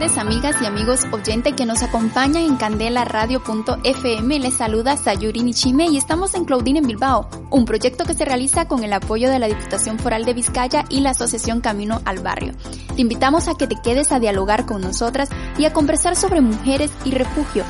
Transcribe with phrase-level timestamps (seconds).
[0.00, 4.38] Tardes amigas y amigos oyente que nos acompañan en candelaradio.fm.
[4.38, 8.66] Les saluda Sayuri Nichime y estamos en Claudine en Bilbao, un proyecto que se realiza
[8.66, 12.54] con el apoyo de la Diputación Foral de Vizcaya y la Asociación Camino al Barrio.
[12.96, 15.28] Te invitamos a que te quedes a dialogar con nosotras
[15.58, 17.64] y a conversar sobre mujeres y refugio.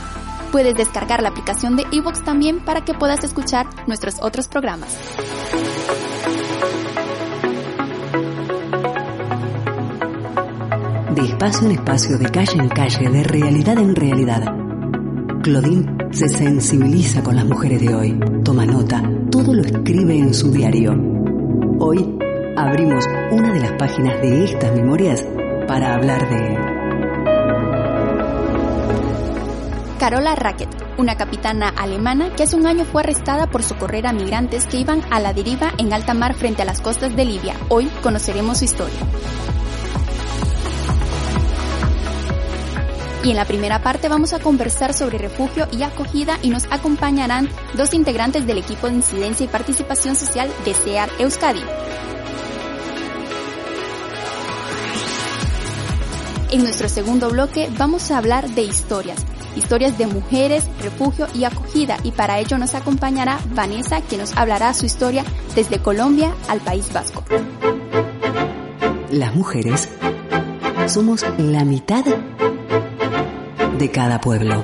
[0.52, 4.96] Puedes descargar la aplicación de Evox también para que puedas escuchar nuestros otros programas.
[11.14, 14.44] De espacio en espacio, de calle en calle, de realidad en realidad.
[15.42, 20.52] Claudine se sensibiliza con las mujeres de hoy, toma nota, todo lo escribe en su
[20.52, 20.92] diario.
[21.80, 22.16] Hoy
[22.56, 25.26] abrimos una de las páginas de estas memorias
[25.66, 26.56] para hablar de...
[29.98, 34.66] Carola Racket, una capitana alemana que hace un año fue arrestada por socorrer a migrantes
[34.66, 37.56] que iban a la deriva en alta mar frente a las costas de Libia.
[37.68, 39.00] Hoy conoceremos su historia.
[43.22, 47.50] Y en la primera parte vamos a conversar sobre refugio y acogida y nos acompañarán
[47.76, 51.60] dos integrantes del equipo de incidencia y participación social de SEAR Euskadi.
[56.50, 61.98] En nuestro segundo bloque vamos a hablar de historias, historias de mujeres, refugio y acogida
[62.02, 66.90] y para ello nos acompañará Vanessa que nos hablará su historia desde Colombia al País
[66.92, 67.22] Vasco.
[69.10, 69.88] Las mujeres
[70.88, 72.04] somos la mitad
[73.80, 74.62] de cada pueblo.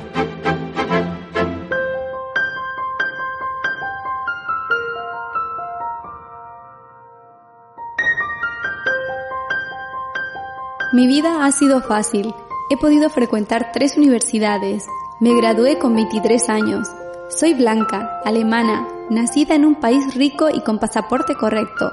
[10.93, 12.35] Mi vida ha sido fácil.
[12.71, 14.87] He podido frecuentar tres universidades.
[15.19, 16.89] Me gradué con 23 años.
[17.31, 21.91] Soy blanca, alemana, nacida en un país rico y con pasaporte correcto.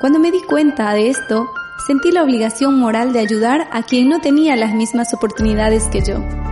[0.00, 1.48] Cuando me di cuenta de esto,
[1.86, 6.43] sentí la obligación moral de ayudar a quien no tenía las mismas oportunidades que yo.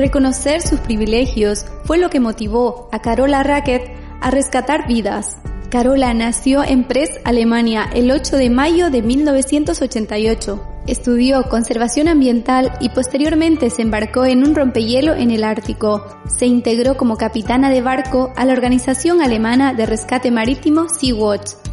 [0.00, 3.82] Reconocer sus privilegios fue lo que motivó a Carola Racket
[4.22, 5.36] a rescatar vidas.
[5.68, 10.66] Carola nació en Press, Alemania, el 8 de mayo de 1988.
[10.86, 16.02] Estudió conservación ambiental y posteriormente se embarcó en un rompehielo en el Ártico.
[16.34, 21.69] Se integró como capitana de barco a la organización alemana de rescate marítimo Sea-Watch.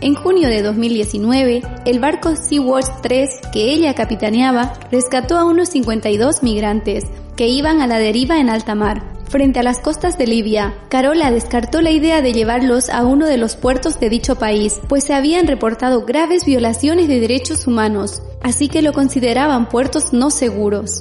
[0.00, 6.44] En junio de 2019, el barco Sea-Watch 3 que ella capitaneaba rescató a unos 52
[6.44, 7.04] migrantes
[7.36, 9.02] que iban a la deriva en alta mar.
[9.28, 13.38] Frente a las costas de Libia, Carola descartó la idea de llevarlos a uno de
[13.38, 18.68] los puertos de dicho país, pues se habían reportado graves violaciones de derechos humanos, así
[18.68, 21.00] que lo consideraban puertos no seguros.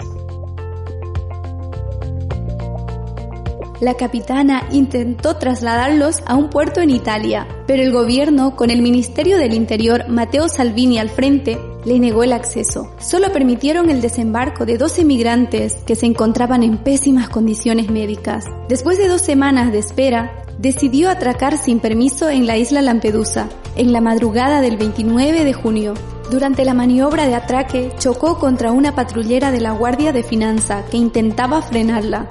[3.79, 9.37] La capitana intentó trasladarlos a un puerto en Italia, pero el gobierno, con el Ministerio
[9.37, 12.91] del Interior Matteo Salvini al frente, le negó el acceso.
[12.99, 18.45] Solo permitieron el desembarco de 12 migrantes que se encontraban en pésimas condiciones médicas.
[18.67, 23.91] Después de dos semanas de espera, decidió atracar sin permiso en la isla Lampedusa, en
[23.91, 25.93] la madrugada del 29 de junio.
[26.31, 30.97] Durante la maniobra de atraque, chocó contra una patrullera de la Guardia de Finanza que
[30.97, 32.27] intentaba frenarla.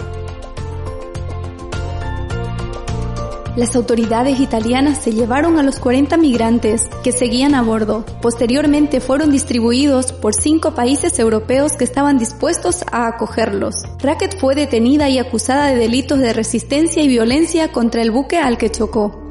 [3.56, 8.05] Las autoridades italianas se llevaron a los 40 migrantes que seguían a bordo.
[8.21, 13.77] Posteriormente fueron distribuidos por cinco países europeos que estaban dispuestos a acogerlos.
[14.03, 18.58] Racket fue detenida y acusada de delitos de resistencia y violencia contra el buque al
[18.58, 19.23] que chocó.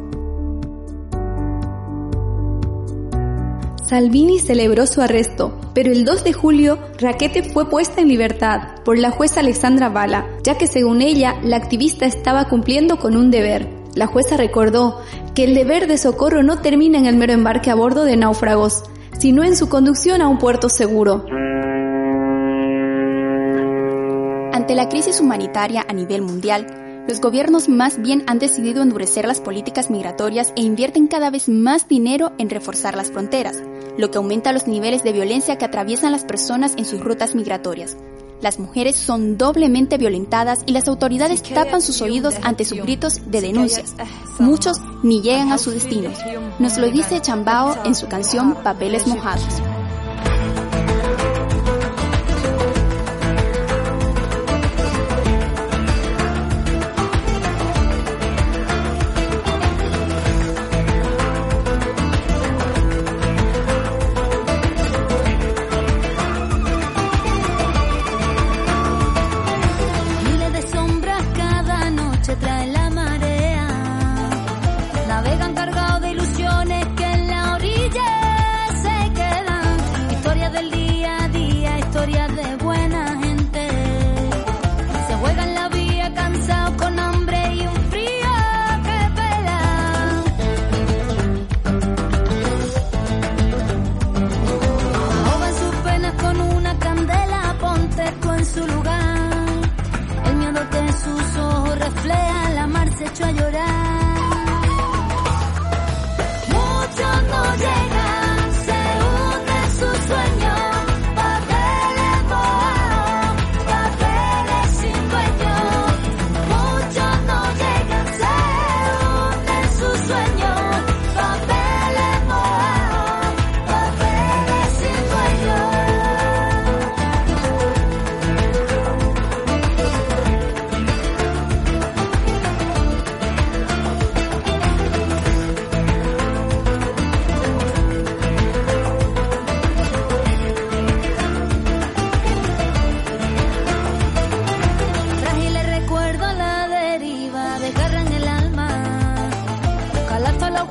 [3.88, 8.98] Salvini celebró su arresto, pero el 2 de julio Raquete fue puesta en libertad por
[8.98, 13.85] la jueza Alexandra Bala, ya que según ella la activista estaba cumpliendo con un deber,
[13.96, 15.02] la jueza recordó
[15.34, 18.84] que el deber de socorro no termina en el mero embarque a bordo de náufragos,
[19.18, 21.26] sino en su conducción a un puerto seguro.
[24.54, 29.40] Ante la crisis humanitaria a nivel mundial, los gobiernos más bien han decidido endurecer las
[29.40, 33.62] políticas migratorias e invierten cada vez más dinero en reforzar las fronteras,
[33.98, 37.96] lo que aumenta los niveles de violencia que atraviesan las personas en sus rutas migratorias.
[38.42, 43.42] Las mujeres son doblemente violentadas y las autoridades tapan sus oídos ante sus gritos de
[43.42, 43.96] denuncias.
[44.40, 46.12] Muchos ni llegan a su destino.
[46.60, 49.62] Nos lo dice Chambao en su canción Papeles Mojados.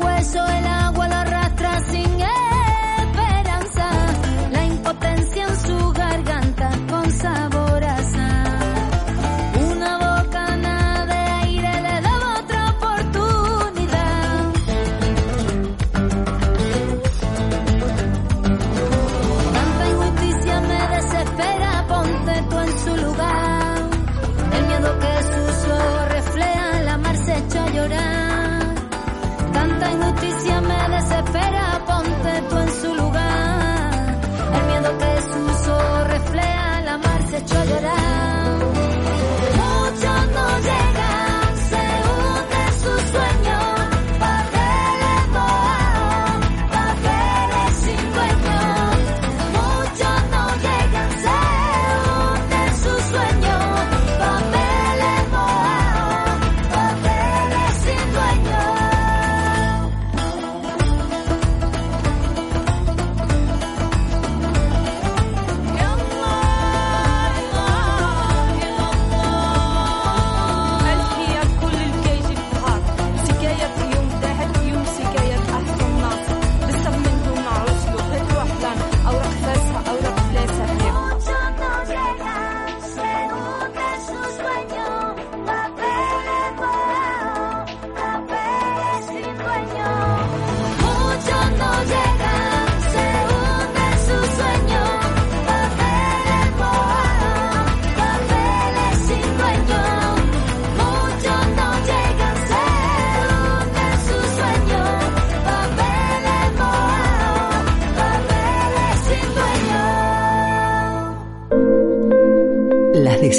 [0.01, 0.74] hueso el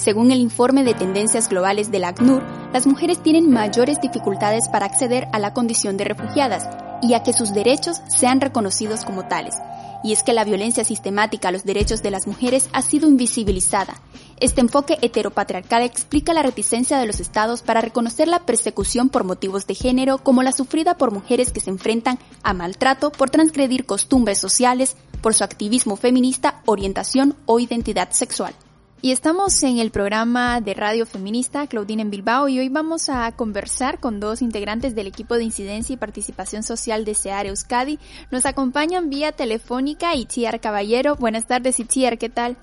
[0.00, 2.42] Según el informe de tendencias globales del ACNUR,
[2.72, 6.66] las mujeres tienen mayores dificultades para acceder a la condición de refugiadas
[7.02, 9.56] y a que sus derechos sean reconocidos como tales.
[10.02, 14.00] Y es que la violencia sistemática a los derechos de las mujeres ha sido invisibilizada.
[14.38, 19.66] Este enfoque heteropatriarcal explica la reticencia de los estados para reconocer la persecución por motivos
[19.66, 24.38] de género como la sufrida por mujeres que se enfrentan a maltrato por transgredir costumbres
[24.38, 28.54] sociales, por su activismo feminista, orientación o identidad sexual.
[29.02, 33.32] Y estamos en el programa de Radio Feminista Claudine en Bilbao y hoy vamos a
[33.32, 37.98] conversar con dos integrantes del equipo de incidencia y participación social de SEAR Euskadi.
[38.30, 41.16] Nos acompañan vía telefónica Itziar Caballero.
[41.16, 42.58] Buenas tardes Itziar, ¿qué tal?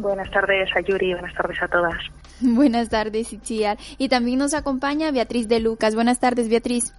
[0.00, 1.98] Buenas tardes a Yuri, buenas tardes a todas.
[2.40, 3.76] Buenas tardes, Itziar.
[3.98, 5.94] Y también nos acompaña Beatriz de Lucas.
[5.94, 6.92] Buenas tardes, Beatriz.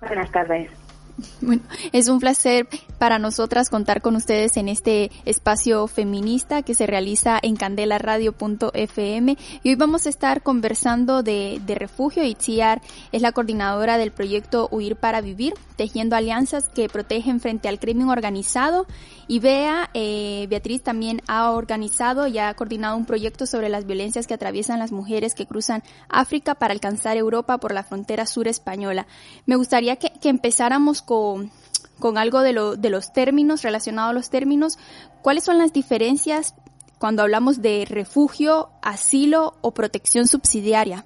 [0.00, 0.81] Buenas tardes.
[1.40, 6.86] Bueno, es un placer para nosotras contar con ustedes en este espacio feminista que se
[6.86, 12.22] realiza en candelaradio.fm y hoy vamos a estar conversando de, de refugio.
[12.22, 17.80] Itziar es la coordinadora del proyecto Huir para Vivir, tejiendo alianzas que protegen frente al
[17.80, 18.86] crimen organizado
[19.26, 24.26] y Bea, eh, Beatriz también ha organizado y ha coordinado un proyecto sobre las violencias
[24.26, 29.06] que atraviesan las mujeres que cruzan África para alcanzar Europa por la frontera sur española.
[29.46, 31.50] Me gustaría que, que empezáramos con,
[31.98, 34.78] con algo de, lo, de los términos, relacionado a los términos.
[35.22, 36.54] ¿Cuáles son las diferencias
[36.98, 41.04] cuando hablamos de refugio, asilo o protección subsidiaria?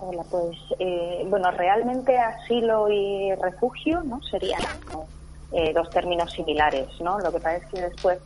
[0.00, 4.60] Hola, pues eh, bueno, realmente asilo y refugio no serían
[5.52, 7.18] eh, dos términos similares, ¿no?
[7.18, 8.18] Lo que pasa es que después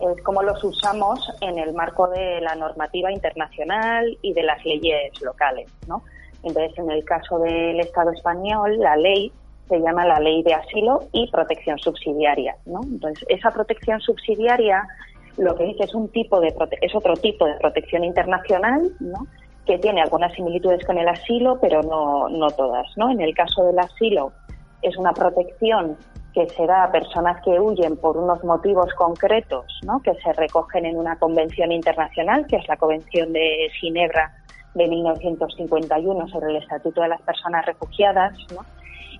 [0.00, 5.12] es como los usamos en el marco de la normativa internacional y de las leyes
[5.20, 6.02] locales, ¿no?
[6.42, 9.32] Entonces, en el caso del Estado español, la ley
[9.72, 12.80] se llama la Ley de Asilo y Protección Subsidiaria, ¿no?
[12.82, 14.86] Entonces, esa protección subsidiaria
[15.38, 19.26] lo que dice es un tipo de es otro tipo de protección internacional, ¿no?
[19.64, 23.10] que tiene algunas similitudes con el asilo, pero no, no todas, ¿no?
[23.10, 24.32] En el caso del asilo
[24.82, 25.96] es una protección
[26.34, 30.00] que se da a personas que huyen por unos motivos concretos, ¿no?
[30.00, 34.32] que se recogen en una convención internacional, que es la Convención de Ginebra
[34.74, 38.64] de 1951 sobre el Estatuto de las Personas Refugiadas, ¿no?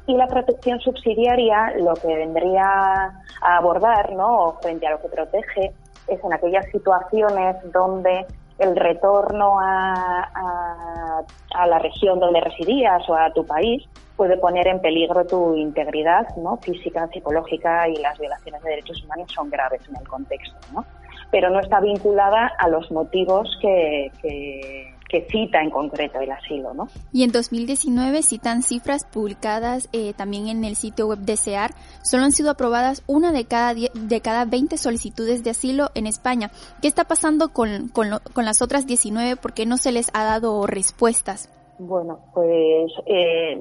[0.06, 4.56] Y la protección subsidiaria lo que vendría a abordar, ¿no?
[4.60, 5.72] frente a lo que protege,
[6.08, 8.26] es en aquellas situaciones donde
[8.58, 11.22] el retorno a,
[11.54, 16.26] a, la región donde residías o a tu país puede poner en peligro tu integridad
[16.36, 16.58] ¿no?
[16.58, 20.84] física, psicológica y las violaciones de derechos humanos son graves en el contexto, ¿no?
[21.30, 26.72] pero no está vinculada a los motivos que, que, que cita en concreto el asilo,
[26.72, 26.88] ¿no?
[27.12, 31.72] Y en 2019 citan cifras publicadas eh, también en el sitio web de SEAR.
[32.02, 36.50] Solo han sido aprobadas una de cada, de cada 20 solicitudes de asilo en España.
[36.80, 39.36] ¿Qué está pasando con, con, con las otras 19?
[39.36, 41.50] ¿Por qué no se les ha dado respuestas?
[41.78, 43.60] Bueno, pues eh,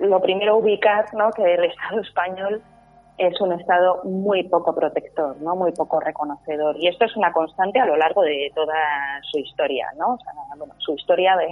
[0.00, 1.30] lo primero ubicar ¿no?
[1.30, 2.62] que el Estado español
[3.20, 5.54] es un Estado muy poco protector, ¿no?
[5.54, 6.74] muy poco reconocedor.
[6.78, 8.74] Y esto es una constante a lo largo de toda
[9.30, 10.14] su historia, ¿no?
[10.14, 11.48] O sea, bueno, su historia de,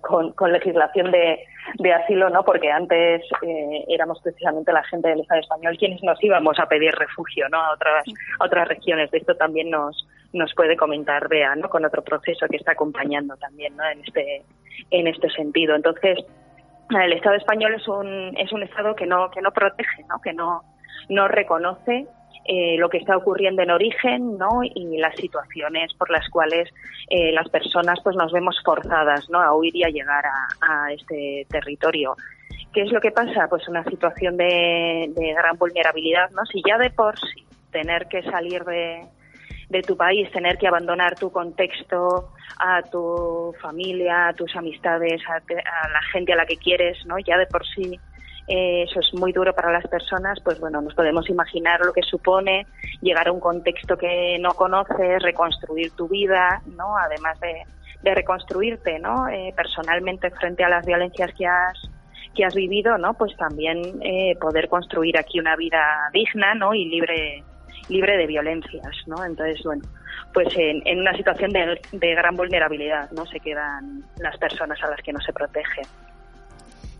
[0.00, 2.44] con, legislación de, asilo, ¿no?
[2.44, 6.92] Porque antes eh, éramos precisamente la gente del Estado español quienes nos íbamos a pedir
[6.94, 7.58] refugio, ¿no?
[7.58, 8.04] A otras,
[8.38, 9.10] a otras regiones.
[9.10, 11.68] De esto también nos, nos puede comentar Bea, ¿no?
[11.68, 13.84] Con otro proceso que está acompañando también, ¿no?
[13.84, 14.44] En este,
[14.92, 15.74] en este sentido.
[15.74, 16.18] Entonces,
[17.00, 20.20] el Estado español es un, es un Estado que no, que no protege, ¿no?
[20.20, 20.62] que no,
[21.08, 22.06] no reconoce
[22.44, 24.62] eh, lo que está ocurriendo en origen ¿no?
[24.62, 26.68] y las situaciones por las cuales
[27.08, 29.40] eh, las personas pues nos vemos forzadas ¿no?
[29.40, 30.24] a huir y a llegar
[30.60, 32.16] a, este territorio.
[32.72, 33.48] ¿Qué es lo que pasa?
[33.48, 36.30] Pues una situación de, de gran vulnerabilidad.
[36.30, 36.44] ¿no?
[36.46, 39.06] Si ya de por sí tener que salir de,
[39.72, 45.40] de tu país, tener que abandonar tu contexto, a tu familia, a tus amistades, a,
[45.88, 47.18] la gente a la que quieres, ¿no?
[47.18, 47.98] Ya de por sí
[48.48, 52.02] eh, eso es muy duro para las personas, pues bueno, nos podemos imaginar lo que
[52.02, 52.66] supone
[53.00, 56.96] llegar a un contexto que no conoces, reconstruir tu vida, ¿no?
[56.98, 57.64] Además de,
[58.14, 59.28] reconstruirte, ¿no?
[59.28, 61.78] Eh, personalmente frente a las violencias que has
[62.34, 63.14] que has vivido, ¿no?
[63.14, 66.74] Pues también eh, poder construir aquí una vida digna, ¿no?
[66.74, 67.44] Y libre
[67.88, 69.24] libre de violencias, ¿no?
[69.24, 69.82] Entonces, bueno,
[70.32, 73.26] pues en, en una situación de, de, gran vulnerabilidad, ¿no?
[73.26, 75.82] Se quedan las personas a las que no se protege.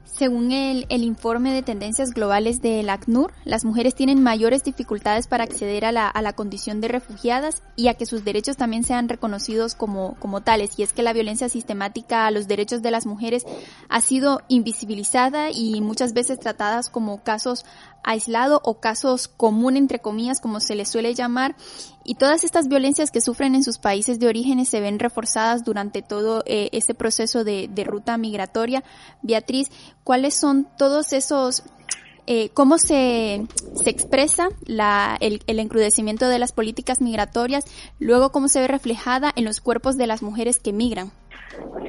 [0.04, 5.44] Según el, el, informe de tendencias globales del ACNUR, las mujeres tienen mayores dificultades para
[5.44, 9.08] acceder a la, a la, condición de refugiadas y a que sus derechos también sean
[9.08, 10.78] reconocidos como, como tales.
[10.78, 13.46] Y es que la violencia sistemática a los derechos de las mujeres
[13.88, 17.64] ha sido invisibilizada y muchas veces tratadas como casos
[18.02, 21.56] aislados o casos común entre comillas como se les suele llamar
[22.04, 26.02] y todas estas violencias que sufren en sus países de orígenes se ven reforzadas durante
[26.02, 28.82] todo eh, ese proceso de, de ruta migratoria.
[29.22, 29.70] Beatriz,
[30.04, 31.62] cuáles son todos esos
[32.28, 33.46] eh, cómo se,
[33.82, 37.64] se expresa la, el, el, encrudecimiento de las políticas migratorias,
[37.98, 41.12] luego cómo se ve reflejada en los cuerpos de las mujeres que migran.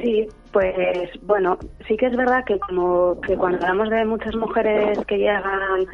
[0.02, 5.00] Sí, pues bueno, sí que es verdad que como que cuando hablamos de muchas mujeres
[5.08, 5.86] que llegan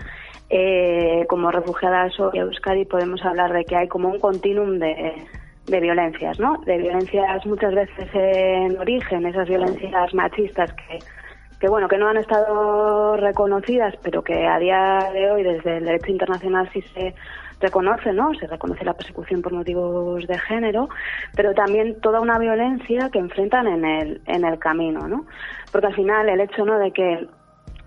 [0.50, 5.14] eh, como refugiadas hoy a Euskadi podemos hablar de que hay como un continuum de,
[5.68, 6.58] de violencias, ¿no?
[6.66, 11.00] De violencias muchas veces en origen, esas violencias machistas que
[11.60, 15.86] que bueno, que no han estado reconocidas, pero que a día de hoy desde el
[15.86, 17.14] derecho internacional sí se
[17.60, 18.34] reconoce, ¿no?
[18.36, 20.90] Se reconoce la persecución por motivos de género,
[21.36, 25.26] pero también toda una violencia que enfrentan en el, en el camino, ¿no?
[25.72, 26.80] Porque al final el hecho, ¿no?
[26.80, 27.28] De que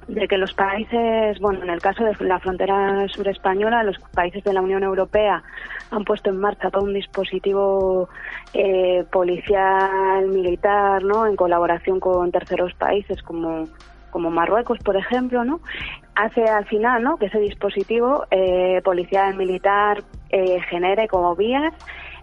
[0.08, 4.42] de que los países, bueno, en el caso de la frontera sur española, los países
[4.42, 5.42] de la Unión Europea
[5.90, 8.08] han puesto en marcha todo un dispositivo
[8.52, 11.26] eh, policial, militar, ¿no?
[11.26, 13.68] En colaboración con terceros países como
[14.12, 15.60] como Marruecos, por ejemplo, ¿no?
[16.14, 17.16] Hace al final, ¿no?
[17.16, 21.74] Que ese dispositivo eh, policial militar eh, genere como vías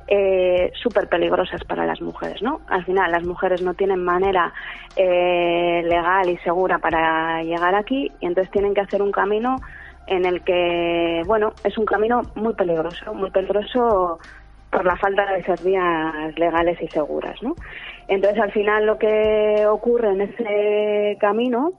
[0.08, 2.62] eh, súper peligrosas para las mujeres, ¿no?
[2.68, 4.54] Al final, las mujeres no tienen manera
[4.96, 9.58] eh, legal y segura para llegar aquí y entonces tienen que hacer un camino
[10.08, 14.18] en el que, bueno, es un camino muy peligroso, muy peligroso
[14.72, 17.54] por la falta de esas vías legales y seguras, ¿no?
[18.10, 21.74] Entonces, al final, lo que ocurre en ese camino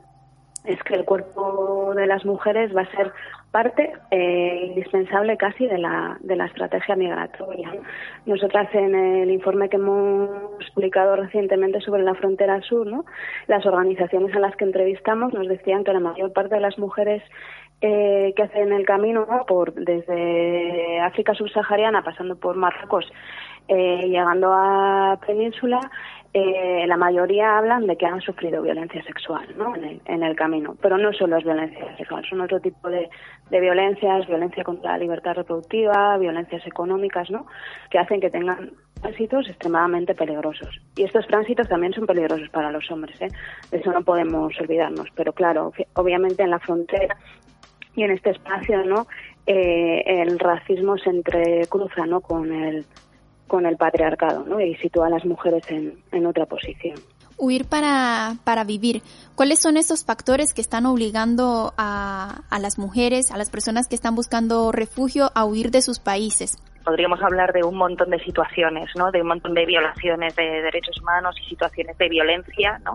[0.65, 3.13] es que el cuerpo de las mujeres va a ser
[3.51, 7.73] parte eh, indispensable casi de la, de la estrategia migratoria.
[8.27, 10.31] Nosotras en el informe que hemos
[10.73, 13.05] publicado recientemente sobre la frontera sur, ¿no?
[13.49, 17.25] las organizaciones a las que entrevistamos nos decían que la mayor parte de las mujeres
[17.81, 23.11] eh, que hacen el camino por desde África subsahariana pasando por Marruecos
[23.73, 25.81] eh, llegando a Península
[26.33, 29.75] eh, la mayoría hablan de que han sufrido violencia sexual ¿no?
[29.75, 33.11] en, el, camino, pero no solo es violencia sexual, son otro tipo de,
[33.51, 37.47] violencias, violencia contra la libertad reproductiva, violencias económicas, ¿no?
[37.91, 38.71] que hacen que tengan
[39.01, 40.81] tránsitos extremadamente peligrosos.
[40.95, 43.29] Y estos tránsitos también son peligrosos para los hombres, ¿eh?
[43.73, 47.17] de eso no podemos olvidarnos, pero claro, obviamente en la frontera
[47.97, 49.09] y en este espacio, ¿no?
[49.47, 52.21] Eh, el racismo se entrecruza, ¿no?
[52.21, 52.87] Con el
[53.50, 54.61] con el patriarcado ¿no?
[54.61, 56.95] y sitúa a las mujeres en, en otra posición.
[57.37, 59.02] Huir para, para vivir.
[59.35, 63.97] ¿Cuáles son esos factores que están obligando a, a las mujeres, a las personas que
[63.97, 66.59] están buscando refugio, a huir de sus países?
[66.83, 69.11] podríamos hablar de un montón de situaciones, ¿no?
[69.11, 72.95] De un montón de violaciones de derechos humanos y situaciones de violencia, ¿no?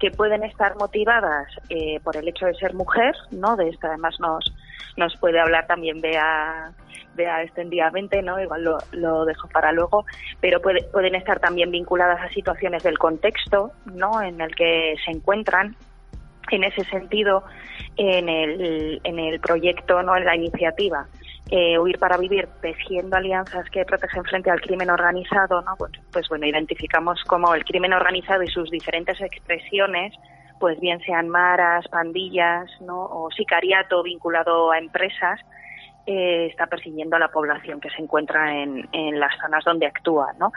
[0.00, 3.54] Que pueden estar motivadas eh, por el hecho de ser mujer, ¿no?
[3.56, 4.52] De esto además nos
[4.96, 6.72] nos puede hablar también vea
[7.14, 8.40] vea extendidamente, ¿no?
[8.40, 10.04] Igual lo, lo dejo para luego,
[10.40, 14.22] pero pueden estar también vinculadas a situaciones del contexto, ¿no?
[14.22, 15.76] En el que se encuentran.
[16.50, 17.44] En ese sentido,
[17.96, 20.16] en el, en el proyecto, ¿no?
[20.16, 21.06] En la iniciativa,
[21.50, 25.76] eh, Huir para Vivir, tejiendo alianzas que protegen frente al crimen organizado, ¿no?
[25.76, 30.14] Pues, pues bueno, identificamos como el crimen organizado y sus diferentes expresiones
[30.60, 33.02] pues bien sean maras, pandillas, ¿no?
[33.02, 35.40] o sicariato vinculado a empresas,
[36.06, 40.32] eh, está persiguiendo a la población que se encuentra en, en, las zonas donde actúa,
[40.38, 40.52] ¿no?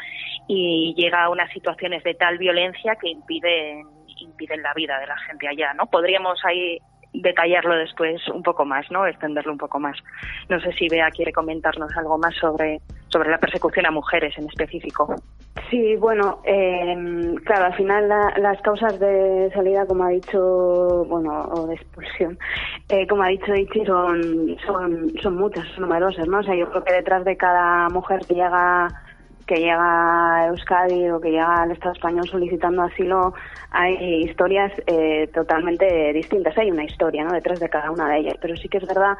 [0.47, 3.85] Y llega a unas situaciones de tal violencia que impiden,
[4.19, 5.85] impiden la vida de la gente allá, ¿no?
[5.87, 6.79] Podríamos ahí
[7.13, 9.05] detallarlo después un poco más, ¿no?
[9.05, 9.97] Extenderlo un poco más.
[10.49, 14.47] No sé si Bea quiere comentarnos algo más sobre, sobre la persecución a mujeres en
[14.47, 15.15] específico.
[15.69, 21.67] Sí, bueno, eh, claro, al final las causas de salida, como ha dicho, bueno, o
[21.67, 22.37] de expulsión,
[22.89, 26.39] eh, como ha dicho Ichi, son, son, son muchas, son numerosas, ¿no?
[26.39, 28.87] O sea, yo creo que detrás de cada mujer que llega
[29.53, 33.33] que llega a Euskadi o que llega al Estado español solicitando asilo,
[33.69, 36.57] hay historias eh, totalmente distintas.
[36.57, 37.33] Hay una historia ¿no?
[37.33, 39.15] detrás de cada una de ellas, pero sí que es verdad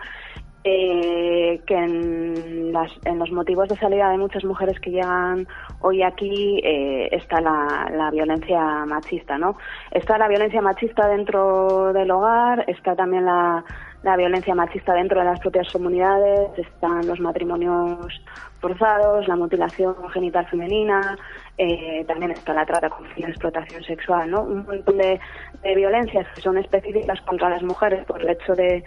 [0.64, 5.46] eh, que en, las, en, los motivos de salida de muchas mujeres que llegan
[5.82, 9.58] hoy aquí eh, está la, la, violencia machista, ¿no?
[9.92, 13.64] Está la violencia machista dentro del hogar, está también la,
[14.04, 18.22] la violencia machista dentro de las propias comunidades, están los matrimonios
[18.60, 21.18] forzados, la mutilación genital femenina,
[21.58, 24.42] eh, también está la trata con fines de explotación sexual, ¿no?
[24.44, 25.20] Un montón de,
[25.76, 28.84] violencias que son específicas contra las mujeres por el hecho de,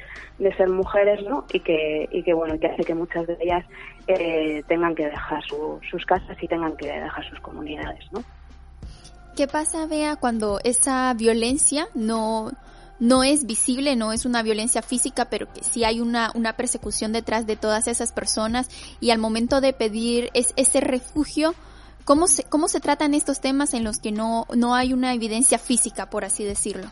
[0.57, 1.47] ser mujeres, ¿no?
[1.53, 3.65] Y que, y que, bueno, que hace que muchas de ellas
[4.07, 8.23] eh, tengan que dejar sus casas y tengan que dejar sus comunidades, ¿no?
[9.37, 12.51] ¿Qué pasa, Bea, cuando esa violencia no
[12.99, 17.13] no es visible, no es una violencia física, pero que sí hay una, una persecución
[17.13, 18.69] detrás de todas esas personas
[19.01, 21.55] y al momento de pedir es, ese refugio,
[22.05, 25.59] ¿cómo se, ¿cómo se tratan estos temas en los que no, no hay una evidencia
[25.59, 26.87] física, por así decirlo?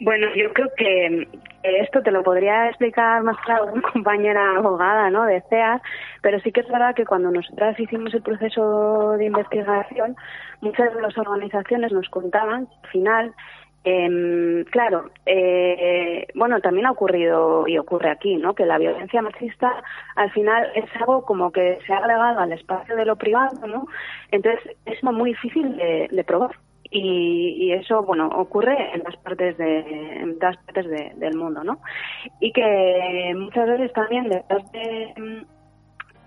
[0.00, 1.28] Bueno, yo creo que
[1.62, 5.24] esto te lo podría explicar mejor una compañera abogada, ¿no?
[5.26, 5.82] De CEAS,
[6.22, 10.16] pero sí que es verdad que cuando nosotras hicimos el proceso de investigación,
[10.62, 13.34] muchas de las organizaciones nos contaban, al final,
[13.82, 18.54] eh, claro, eh, bueno, también ha ocurrido y ocurre aquí, ¿no?
[18.54, 19.82] Que la violencia machista
[20.16, 23.86] al final es algo como que se ha agregado al espacio de lo privado, ¿no?
[24.30, 26.56] Entonces es muy difícil de, probar
[26.90, 29.78] Y, eso, bueno, ocurre en las partes de,
[30.20, 30.86] en todas partes
[31.18, 31.78] del mundo, ¿no?
[32.40, 35.46] Y que muchas veces también detrás de,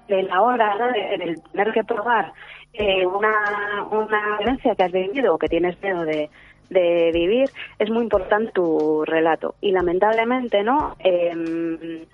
[0.07, 0.87] de la hora, ¿no?
[0.87, 2.33] de, tener que probar
[2.73, 6.29] eh, una, una violencia que has vivido o que tienes miedo de,
[6.69, 7.49] de vivir,
[7.79, 9.55] es muy importante tu relato.
[9.61, 10.95] Y lamentablemente, ¿no?
[10.99, 12.05] Eh,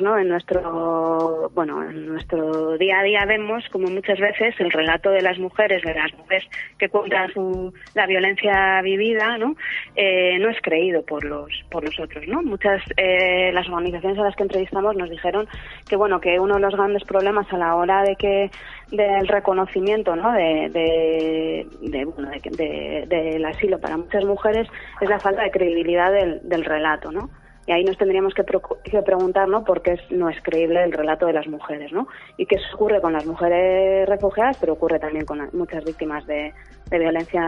[0.00, 0.18] ¿no?
[0.18, 5.22] En nuestro, bueno, en nuestro día a día vemos como muchas veces el relato de
[5.22, 6.44] las mujeres, de las mujeres
[6.78, 9.56] que cuentan su, la violencia vivida, ¿no?
[9.96, 12.42] Eh, no es creído por los, por los otros, ¿no?
[12.42, 15.48] Muchas, eh, las organizaciones a las que entrevistamos nos dijeron
[15.88, 18.50] que, bueno, que uno de los grandes problemas a la hora de que,
[18.90, 20.32] del reconocimiento, ¿no?
[20.32, 24.68] De, de, de bueno, de, del asilo para muchas mujeres
[25.00, 27.30] es la falta de credibilidad del, del relato, ¿no?
[27.70, 29.62] Y ahí nos tendríamos que, preguntar ¿no?
[29.62, 31.92] por qué no es creíble el relato de las mujeres.
[31.92, 32.08] ¿no?
[32.36, 36.52] Y qué ocurre con las mujeres refugiadas, pero ocurre también con muchas víctimas de,
[36.90, 37.40] violencia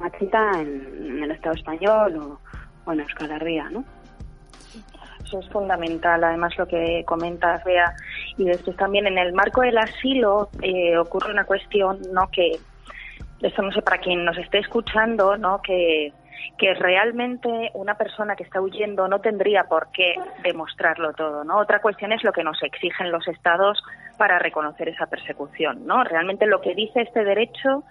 [0.00, 2.40] machista en, el Estado español
[2.84, 3.30] o, en Euskal.
[3.72, 3.84] ¿no?
[5.24, 7.94] Eso es fundamental, además lo que comentas, Bea.
[8.38, 12.28] Y después también en el marco del asilo eh, ocurre una cuestión, ¿no?
[12.32, 12.58] Que,
[13.40, 15.62] esto no sé para quien nos esté escuchando, ¿no?
[15.62, 16.12] Que
[16.58, 21.58] que realmente una persona que está huyendo no tendría por qué demostrarlo todo, ¿no?
[21.58, 23.82] Otra cuestión es lo que nos exigen los estados
[24.16, 26.04] para reconocer esa persecución, ¿no?
[26.04, 27.84] Realmente lo que dice este derecho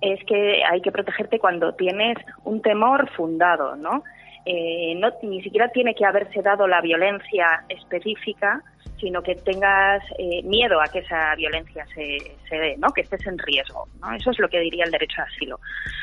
[0.00, 4.02] es que hay que protegerte cuando tienes un temor fundado, ¿no?
[4.46, 8.62] Eh, no ni siquiera tiene que haberse dado la violencia específica,
[9.00, 12.88] sino que tengas eh, miedo a que esa violencia se, se dé, ¿no?
[12.92, 13.88] que estés en riesgo.
[14.00, 14.12] ¿no?
[14.14, 15.60] Eso es lo que diría el derecho a asilo.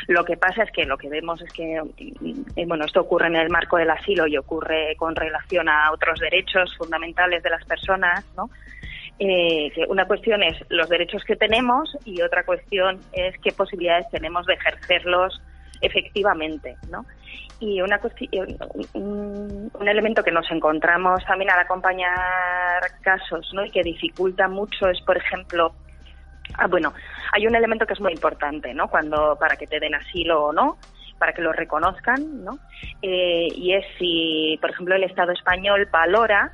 [0.07, 3.35] Lo que pasa es que lo que vemos es que, eh, bueno, esto ocurre en
[3.35, 8.25] el marco del asilo y ocurre con relación a otros derechos fundamentales de las personas,
[8.35, 8.49] ¿no?
[9.19, 14.45] Eh, una cuestión es los derechos que tenemos y otra cuestión es qué posibilidades tenemos
[14.47, 15.39] de ejercerlos
[15.83, 17.05] efectivamente, ¿no?
[17.59, 17.99] Y una
[18.93, 23.63] un, un, elemento que nos encontramos también al acompañar casos, ¿no?
[23.63, 25.73] Y que dificulta mucho es, por ejemplo,
[26.57, 26.93] ah, bueno,
[27.33, 28.87] hay un elemento que es muy importante, ¿no?
[28.87, 30.77] Cuando para que te den asilo o no,
[31.19, 32.57] para que lo reconozcan, ¿no?
[33.01, 36.51] Eh, y es si, por ejemplo, el Estado español valora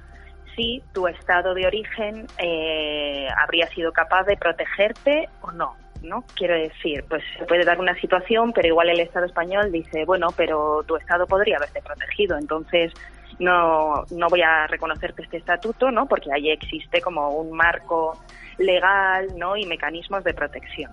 [0.55, 5.75] si tu estado de origen eh, habría sido capaz de protegerte o no.
[6.03, 6.23] ¿no?
[6.35, 10.27] Quiero decir, pues se puede dar una situación, pero igual el Estado español dice, bueno,
[10.35, 12.93] pero tu Estado podría haberte protegido, entonces
[13.39, 16.07] no, no voy a reconocerte este estatuto, ¿no?
[16.07, 18.17] Porque ahí existe como un marco
[18.57, 19.55] legal, ¿no?
[19.55, 20.91] Y mecanismos de protección.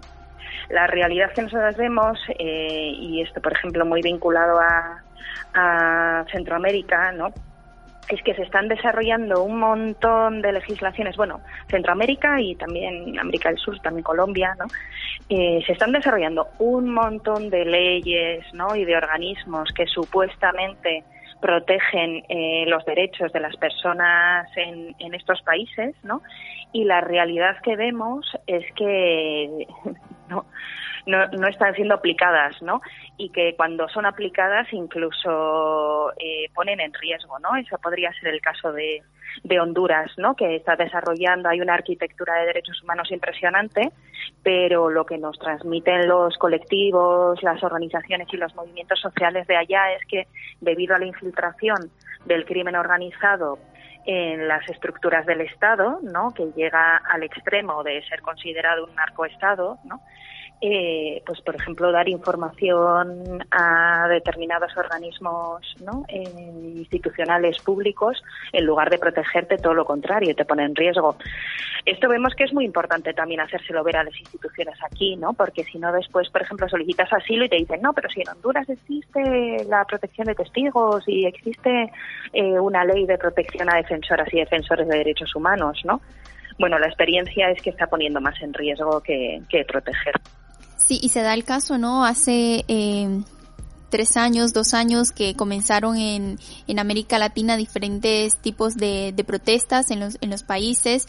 [0.70, 5.02] La realidad que nosotros vemos, eh, y esto, por ejemplo, muy vinculado a,
[5.54, 7.32] a Centroamérica, ¿no?
[8.08, 13.58] Es que se están desarrollando un montón de legislaciones, bueno, Centroamérica y también América del
[13.58, 14.66] Sur, también Colombia, ¿no?
[15.28, 18.76] Eh, se están desarrollando un montón de leyes, ¿no?
[18.76, 21.04] Y de organismos que supuestamente
[21.40, 26.22] protegen eh, los derechos de las personas en, en estos países, ¿no?
[26.72, 29.66] Y la realidad que vemos es que
[30.28, 30.46] no,
[31.06, 32.80] no, no están siendo aplicadas, ¿no?
[33.16, 37.56] Y que cuando son aplicadas incluso eh, ponen en riesgo, ¿no?
[37.56, 39.02] Eso podría ser el caso de,
[39.44, 40.34] de Honduras, ¿no?
[40.34, 43.92] Que está desarrollando, hay una arquitectura de derechos humanos impresionante,
[44.42, 49.92] pero lo que nos transmiten los colectivos, las organizaciones y los movimientos sociales de allá
[49.92, 50.26] es que
[50.60, 51.90] debido a la infiltración
[52.24, 53.58] del crimen organizado
[54.06, 56.32] en las estructuras del Estado, ¿no?
[56.32, 60.00] que llega al extremo de ser considerado un narcoestado, ¿no?
[60.60, 66.04] Eh, pues por ejemplo dar información a determinados organismos ¿no?
[66.08, 66.22] eh,
[66.76, 71.16] institucionales públicos en lugar de protegerte todo lo contrario te pone en riesgo
[71.84, 75.64] esto vemos que es muy importante también hacérselo ver a las instituciones aquí no porque
[75.64, 78.68] si no después por ejemplo solicitas asilo y te dicen no pero si en Honduras
[78.68, 81.92] existe la protección de testigos y existe
[82.32, 86.00] eh, una ley de protección a defensoras y defensores de derechos humanos no
[86.58, 90.14] bueno, la experiencia es que está poniendo más en riesgo que, que proteger.
[90.76, 92.04] Sí, y se da el caso, ¿no?
[92.04, 93.22] Hace eh,
[93.90, 99.90] tres años, dos años que comenzaron en, en América Latina diferentes tipos de, de protestas
[99.90, 101.06] en los, en los países.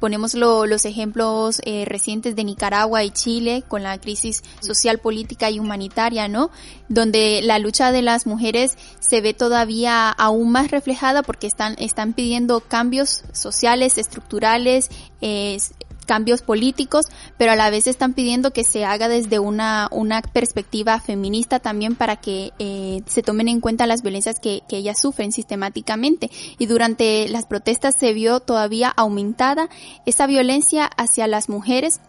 [0.00, 5.50] Ponemos lo, los ejemplos eh, recientes de Nicaragua y Chile con la crisis social, política
[5.50, 6.50] y humanitaria, ¿no?
[6.88, 12.12] Donde la lucha de las mujeres se ve todavía aún más reflejada porque están, están
[12.12, 14.90] pidiendo cambios sociales, estructurales,
[15.20, 15.58] eh,
[16.08, 17.04] cambios políticos,
[17.36, 21.94] pero a la vez están pidiendo que se haga desde una, una perspectiva feminista también
[21.94, 26.30] para que eh, se tomen en cuenta las violencias que, que ellas sufren sistemáticamente.
[26.58, 29.68] Y durante las protestas se vio todavía aumentada
[30.06, 32.00] esa violencia hacia las mujeres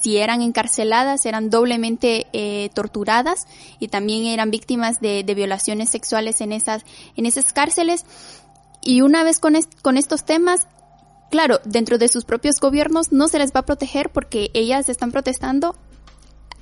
[0.00, 3.46] si eran encarceladas eran doblemente eh, torturadas
[3.80, 6.84] y también eran víctimas de, violaciones sexuales en esas,
[7.16, 8.04] en esas cárceles.
[8.80, 10.68] Y una vez con, con estos temas,
[11.30, 15.12] claro, dentro de sus propios gobiernos no se les va a proteger porque ellas están
[15.12, 15.76] protestando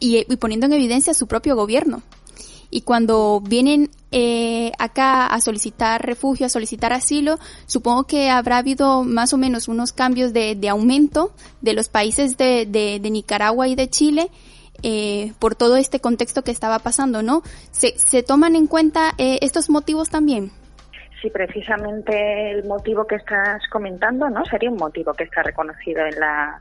[0.01, 2.03] y, y poniendo en evidencia su propio gobierno
[2.71, 9.05] y cuando vienen eh, acá a solicitar refugio, a solicitar asilo, supongo que habrá habido
[9.05, 13.69] más o menos unos cambios de, de aumento de los países de, de, de Nicaragua
[13.69, 14.31] y de Chile
[14.83, 17.43] eh, por todo este contexto que estaba pasando, ¿no?
[17.71, 20.53] ¿Se, se toman en cuenta eh, estos motivos también?
[21.27, 24.45] Sí, precisamente el motivo que estás comentando, ¿no?
[24.45, 26.61] Sería un motivo que está reconocido en la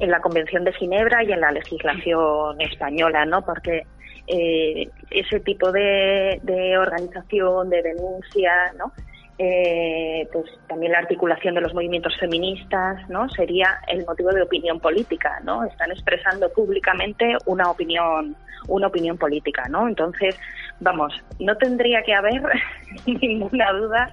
[0.00, 3.42] en la Convención de Ginebra y en la legislación española, ¿no?
[3.42, 3.86] Porque
[4.26, 8.92] eh, ese tipo de, de, organización, de denuncia, ¿no?
[9.38, 13.28] Eh, pues también la articulación de los movimientos feministas, ¿no?
[13.30, 15.64] Sería el motivo de opinión política, ¿no?
[15.64, 18.36] Están expresando públicamente una opinión,
[18.68, 19.88] una opinión política, ¿no?
[19.88, 20.36] Entonces,
[20.80, 22.42] vamos, no tendría que haber
[23.06, 24.10] ninguna duda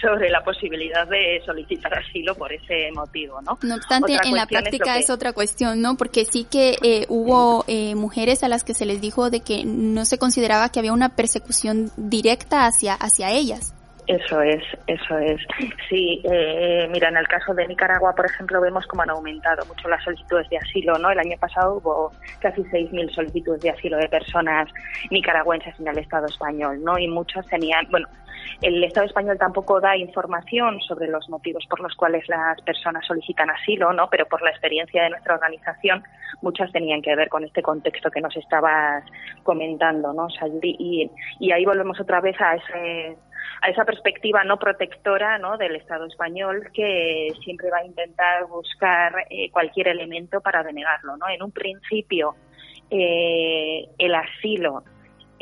[0.00, 3.58] sobre la posibilidad de solicitar asilo por ese motivo, ¿no?
[3.62, 5.96] No obstante, en la práctica es, otra cuestión, ¿no?
[5.96, 9.64] Porque sí que eh, hubo eh, mujeres a las que se les dijo de que
[9.64, 13.74] no se consideraba que había una persecución directa hacia hacia ellas.
[14.06, 15.40] Eso es, eso es.
[15.88, 19.88] Sí, eh, mira, en el caso de Nicaragua, por ejemplo, vemos cómo han aumentado mucho
[19.88, 21.10] las solicitudes de asilo, ¿no?
[21.10, 24.68] El año pasado hubo casi 6.000 solicitudes de asilo de personas
[25.10, 26.98] nicaragüenses en el Estado español, ¿no?
[26.98, 28.08] Y muchas tenían, bueno,
[28.60, 33.50] el Estado español tampoco da información sobre los motivos por los cuales las personas solicitan
[33.50, 34.08] asilo, ¿no?
[34.10, 36.02] Pero por la experiencia de nuestra organización,
[36.42, 39.04] muchas tenían que ver con este contexto que nos estabas
[39.42, 40.28] comentando, ¿no?
[40.62, 43.16] y, y ahí volvemos otra vez a ese
[43.62, 45.56] a esa perspectiva no protectora ¿no?
[45.56, 51.16] del Estado español que siempre va a intentar buscar eh, cualquier elemento para denegarlo.
[51.16, 51.28] ¿no?
[51.28, 52.34] En un principio,
[52.90, 54.82] eh, el asilo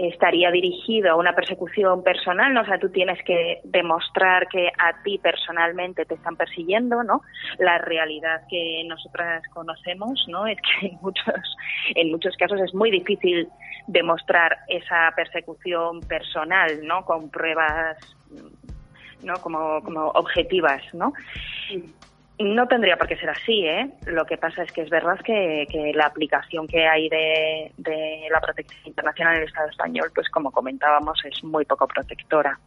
[0.08, 2.62] estaría dirigido a una persecución personal, ¿no?
[2.62, 7.22] o sea, tú tienes que demostrar que a ti personalmente te están persiguiendo, ¿no?
[7.58, 10.46] La realidad que nosotras conocemos, ¿no?
[10.46, 11.56] Es que en muchos,
[11.94, 13.48] en muchos casos es muy difícil
[13.86, 17.04] demostrar esa persecución personal, ¿no?
[17.04, 17.98] Con pruebas,
[19.22, 19.34] ¿no?
[19.42, 21.12] Como, como objetivas, ¿no?
[22.40, 23.90] No tendría por qué ser así, ¿eh?
[24.06, 27.70] Lo que pasa es que es verdad que, la aplicación que hay de,
[28.30, 32.58] la protección internacional en el Estado español, pues como comentábamos, es muy poco protectora.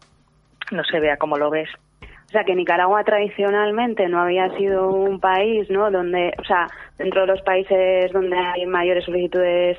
[0.72, 1.70] No se vea cómo lo ves.
[2.02, 5.90] O sea, que Nicaragua tradicionalmente no había sido un país, ¿no?
[5.90, 6.68] Donde, o sea,
[7.00, 9.78] dentro de los países donde hay mayores solicitudes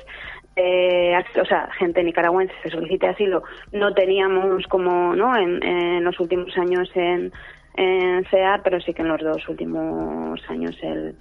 [0.57, 5.35] eh, o sea, gente nicaragüense que solicite asilo, no teníamos como, ¿no?
[5.35, 7.33] En los últimos años en,
[7.77, 11.15] en CEAR, pero sí que en los dos últimos años el,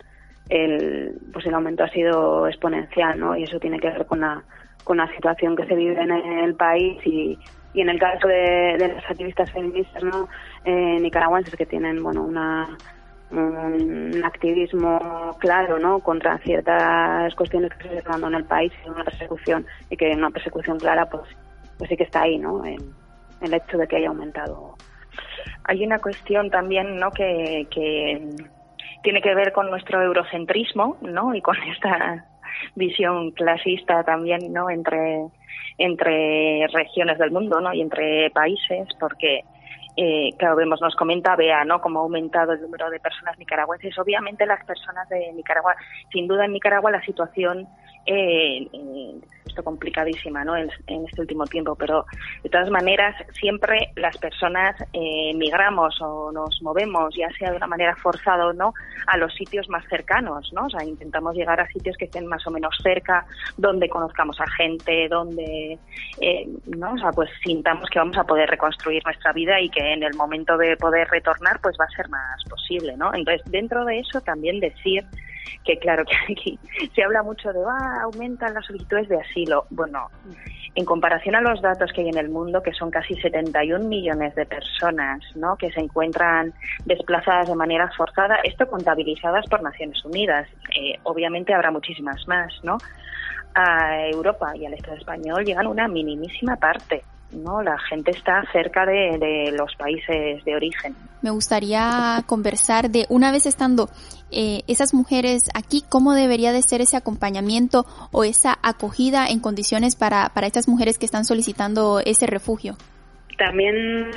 [0.48, 3.36] el, pues el aumento ha sido exponencial, ¿no?
[3.36, 4.42] Y eso tiene que ver con la,
[4.84, 7.38] con la situación que se vive en el país y,
[7.72, 10.28] y en el caso de, de las activistas feministas, ¿no?
[10.64, 12.76] Eh, nicaragüenses que tienen, bueno, una
[13.30, 18.88] un activismo claro no contra ciertas cuestiones que se están dando en el país y
[18.88, 21.24] una persecución y que una persecución clara pues
[21.78, 22.78] pues sí que está ahí no en
[23.40, 24.76] el hecho de que haya aumentado
[25.64, 27.11] hay una cuestión también, ¿no?
[27.11, 27.66] Que,
[29.03, 31.35] tiene que ver con nuestro eurocentrismo, ¿no?
[31.35, 32.24] Y con esta
[32.74, 34.70] visión clasista también, ¿no?
[34.70, 35.27] Entre
[35.77, 37.74] entre regiones del mundo, ¿no?
[37.74, 39.40] Y entre países, porque
[39.96, 41.81] eh, claro, vemos, nos comenta Bea, ¿no?
[41.81, 43.96] Cómo ha aumentado el número de personas nicaragüenses.
[43.98, 45.77] Obviamente las personas de Nicaragua,
[46.12, 47.68] sin duda en Nicaragua la situación
[48.06, 48.68] eh,
[49.54, 50.56] esto complicadísima ¿no?
[50.56, 52.04] En, este último tiempo, pero
[52.42, 57.66] de todas maneras siempre las personas eh, migramos o nos movemos, ya sea de una
[57.66, 58.74] manera forzada o no,
[59.06, 60.66] a los sitios más cercanos, ¿no?
[60.66, 64.46] O sea, intentamos llegar a sitios que estén más o menos cerca, donde conozcamos a
[64.56, 65.78] gente, donde,
[66.20, 66.94] eh, ¿no?
[66.94, 70.14] O sea, pues sintamos que vamos a poder reconstruir nuestra vida y que en el
[70.14, 73.12] momento de poder retornar, pues va a ser más posible, ¿no?
[73.14, 75.04] Entonces, dentro de eso también decir
[75.64, 76.59] que claro que aquí
[76.94, 79.66] se habla mucho de ah, aumentan las solicitudes de asilo.
[79.70, 80.11] Bueno,
[80.74, 84.35] en comparación a los datos que hay en el mundo, que son casi 71 millones
[84.35, 85.57] de personas ¿no?
[85.57, 86.52] que se encuentran
[86.85, 90.48] desplazadas de manera forzada, esto contabilizadas por Naciones Unidas.
[90.76, 92.78] Eh, obviamente habrá muchísimas más, ¿no?
[93.54, 97.04] A Europa y al Estado español llegan una minimísima parte.
[97.32, 97.62] ¿No?
[97.62, 100.94] La gente está cerca de, los países de origen.
[101.22, 103.88] Me gustaría conversar de, una vez estando
[104.30, 109.96] eh, esas mujeres aquí, cómo debería de ser ese acompañamiento o esa acogida en condiciones
[109.96, 112.76] para, para estas mujeres que están solicitando ese refugio.
[113.38, 114.10] También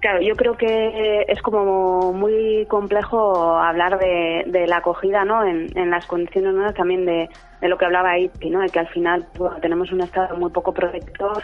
[0.00, 5.42] Claro, yo creo que es como muy complejo hablar de, la acogida, ¿no?
[5.44, 6.72] En, las condiciones ¿no?
[6.74, 7.28] también de,
[7.62, 8.60] lo que hablaba ahí, ¿no?
[8.60, 9.26] De que al final
[9.62, 11.42] tenemos un Estado muy poco protector,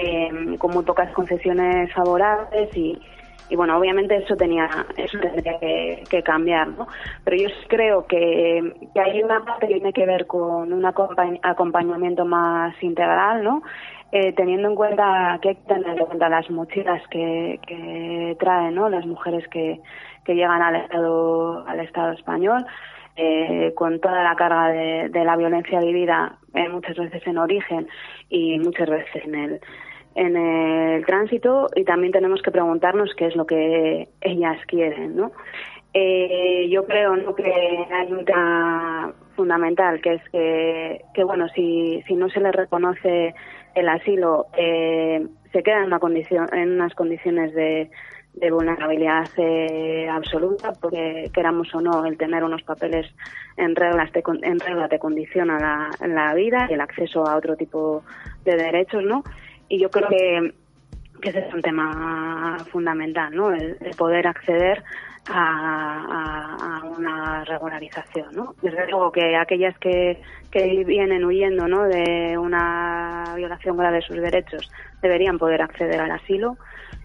[0.00, 3.00] eh, con muy pocas concesiones favorables y,
[3.50, 6.86] y bueno, obviamente eso tenía, eso tendría que, cambiar, ¿no?
[7.24, 12.24] Pero yo creo que, que, hay una parte que tiene que ver con un acompañamiento
[12.24, 13.62] más integral, ¿no?
[14.12, 18.74] Eh, teniendo en cuenta que hay que tener en cuenta las mochilas que, que traen
[18.74, 18.88] ¿no?
[18.88, 19.80] las mujeres que,
[20.24, 22.66] que llegan al Estado, al Estado español,
[23.14, 27.88] eh, con toda la carga de, la violencia vivida eh, muchas veces en origen
[28.28, 29.60] y muchas veces en el,
[30.14, 35.32] en el tránsito y también tenemos que preguntarnos qué es lo que ellas quieren, ¿no?
[35.92, 37.34] yo creo ¿no?
[37.34, 37.52] que
[37.90, 43.34] hay un tema fundamental que es que, que bueno si, si no se les reconoce
[43.74, 47.90] el asilo eh, se queda en, una condición, en unas condiciones de,
[48.50, 53.06] vulnerabilidad eh, absoluta, porque queramos o no, el tener unos papeles
[53.56, 57.56] en, reglas te, en regla te condiciona la, la, vida y el acceso a otro
[57.56, 58.02] tipo
[58.44, 59.24] de derechos, ¿no?
[59.70, 60.52] Y yo creo que,
[61.22, 63.54] que ese es un tema fundamental, ¿no?
[63.54, 64.84] el poder acceder
[65.28, 68.34] a, una regularización.
[68.34, 68.54] ¿no?
[68.62, 70.20] Desde luego que aquellas que,
[70.52, 71.84] vienen huyendo ¿no?
[71.84, 74.70] de una violación grave de sus derechos
[75.02, 76.56] deberían poder acceder al asilo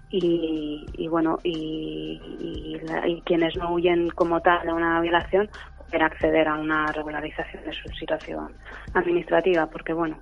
[0.10, 6.48] y, y bueno y, y, quienes no huyen como tal de una violación poder acceder
[6.48, 8.54] a una regularización de su situación
[8.94, 10.18] administrativa porque bueno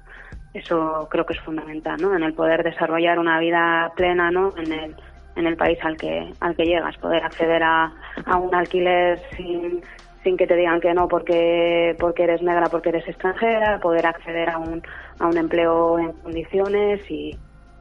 [0.54, 2.16] eso creo que es fundamental ¿no?
[2.16, 4.54] en el poder desarrollar una vida plena ¿no?
[4.58, 4.96] en el
[5.36, 7.92] en el país al que al que llegas, poder acceder a,
[8.26, 9.82] a un alquiler sin,
[10.24, 14.50] sin que te digan que no porque porque eres negra, porque eres extranjera, poder acceder
[14.50, 14.84] a un,
[15.20, 17.36] a un empleo en condiciones y,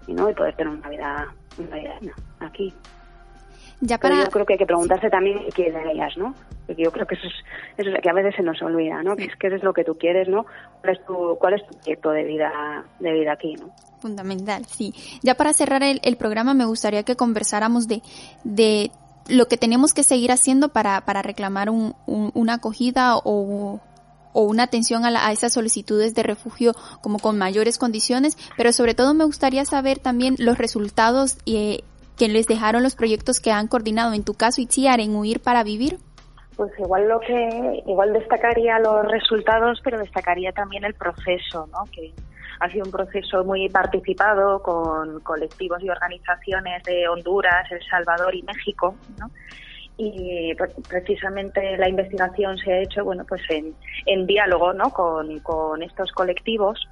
[0.07, 1.95] y no y poder tener una vida, una vida
[2.41, 2.73] aquí.
[3.85, 4.25] Ya para...
[4.25, 6.35] yo creo que hay que preguntarse también qué quieren ellas, ¿no?
[6.67, 7.35] Porque yo creo que eso es,
[7.77, 9.17] eso es que a veces se nos olvida, ¿no?
[9.17, 10.47] Que es que es lo que tú quieres, ¿no?
[10.81, 13.75] ¿Cuál es tu, cuál es tu proyecto de vida, de vida aquí, ¿no?
[14.01, 14.95] Fundamental, sí.
[15.23, 18.03] Ya para cerrar el, el programa me gustaría que conversáramos de,
[18.45, 18.93] de
[19.29, 23.81] lo que tenemos que seguir haciendo para, para reclamar un, una acogida o,
[24.33, 28.95] o una atención a, a, esas solicitudes de refugio como con mayores condiciones, pero sobre
[28.95, 31.83] todo me gustaría saber también los resultados eh,
[32.17, 35.65] que les dejaron los proyectos que han coordinado, en tu caso, Itziar, en Huir para
[35.65, 35.99] Vivir?
[36.57, 41.85] Pues igual lo que, igual destacaría los resultados, pero destacaría también el proceso, ¿no?
[41.91, 42.13] Que
[42.61, 48.43] ha sido un proceso muy participado con colectivos y organizaciones de Honduras, El Salvador y
[48.43, 49.31] México, ¿no?
[49.99, 50.55] y
[50.89, 53.75] precisamente la investigación se ha hecho bueno pues en,
[54.07, 54.91] en diálogo ¿no?
[54.91, 56.89] con, con estos colectivos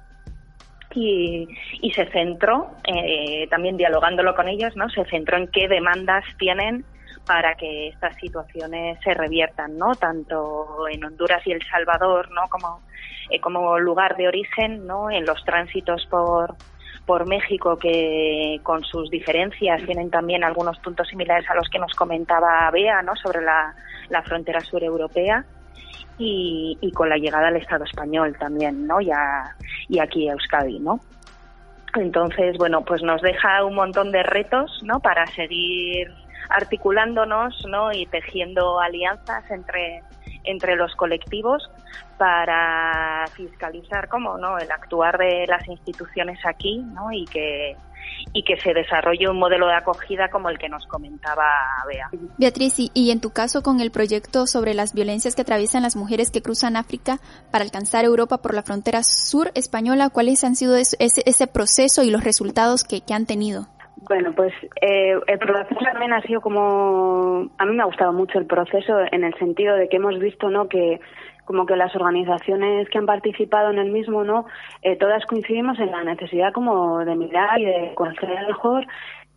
[0.95, 1.47] y,
[1.81, 4.89] y se centró, eh, también dialogándolo con ellos, ¿no?
[4.89, 6.85] se centró en qué demandas tienen
[7.25, 9.93] para que estas situaciones se reviertan, ¿no?
[9.95, 12.47] Tanto en Honduras y El Salvador, ¿no?
[12.49, 12.81] Como,
[13.29, 15.11] eh, como lugar de origen, ¿no?
[15.11, 16.55] En los tránsitos por,
[17.05, 21.93] por México, que con sus diferencias tienen también algunos puntos similares a los que nos
[21.93, 23.15] comentaba Bea, ¿no?
[23.15, 23.75] Sobre la,
[24.09, 25.45] la frontera sur europea
[26.21, 29.01] y, con la llegada al Estado español también, ¿no?
[29.01, 29.09] Y,
[29.89, 30.99] y aquí a Euskadi, ¿no?
[31.95, 34.99] Entonces, bueno, pues nos deja un montón de retos, ¿no?
[34.99, 36.09] Para seguir
[36.49, 37.91] articulándonos, ¿no?
[37.91, 40.03] Y tejiendo alianzas entre
[40.43, 41.69] entre los colectivos
[42.17, 47.11] para fiscalizar cómo no el actuar de las instituciones aquí ¿no?
[47.11, 47.75] y que
[48.33, 51.43] y que se desarrolle un modelo de acogida como el que nos comentaba
[51.87, 52.09] Bea.
[52.37, 56.31] Beatriz, y, en tu caso con el proyecto sobre las violencias que atraviesan las mujeres
[56.31, 57.19] que cruzan África
[57.51, 62.11] para alcanzar Europa por la frontera sur española, ¿cuáles han sido ese, ese proceso y
[62.11, 63.67] los resultados que, que han tenido?
[64.07, 68.39] Bueno, pues eh, el proceso también ha sido como a mí me ha gustado mucho
[68.39, 70.67] el proceso en el sentido de que hemos visto, ¿no?
[70.67, 70.99] Que
[71.51, 74.45] como que las organizaciones que han participado en el mismo, ¿no?
[74.83, 78.85] Eh, todas coincidimos en la necesidad como de mirar y de conocer mejor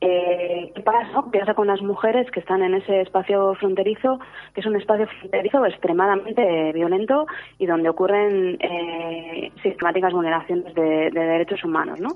[0.07, 1.24] eh, ¿Qué pasa?
[1.33, 4.20] ¿Qué pasa con las mujeres que están en ese espacio fronterizo,
[4.53, 7.27] que es un espacio fronterizo extremadamente violento
[7.59, 12.11] y donde ocurren eh, sistemáticas vulneraciones de, derechos humanos, ¿no?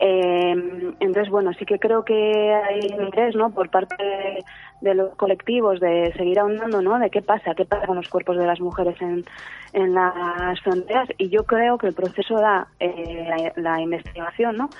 [0.00, 3.50] Eh, entonces, bueno, sí que creo que hay interés, ¿no?
[3.50, 4.42] Por parte
[4.80, 6.98] de, los colectivos de seguir ahondando, ¿no?
[6.98, 9.24] De qué pasa, qué pasa con los cuerpos de las mujeres en,
[9.72, 14.70] en las fronteras y yo creo que el proceso da la, la investigación, ¿no?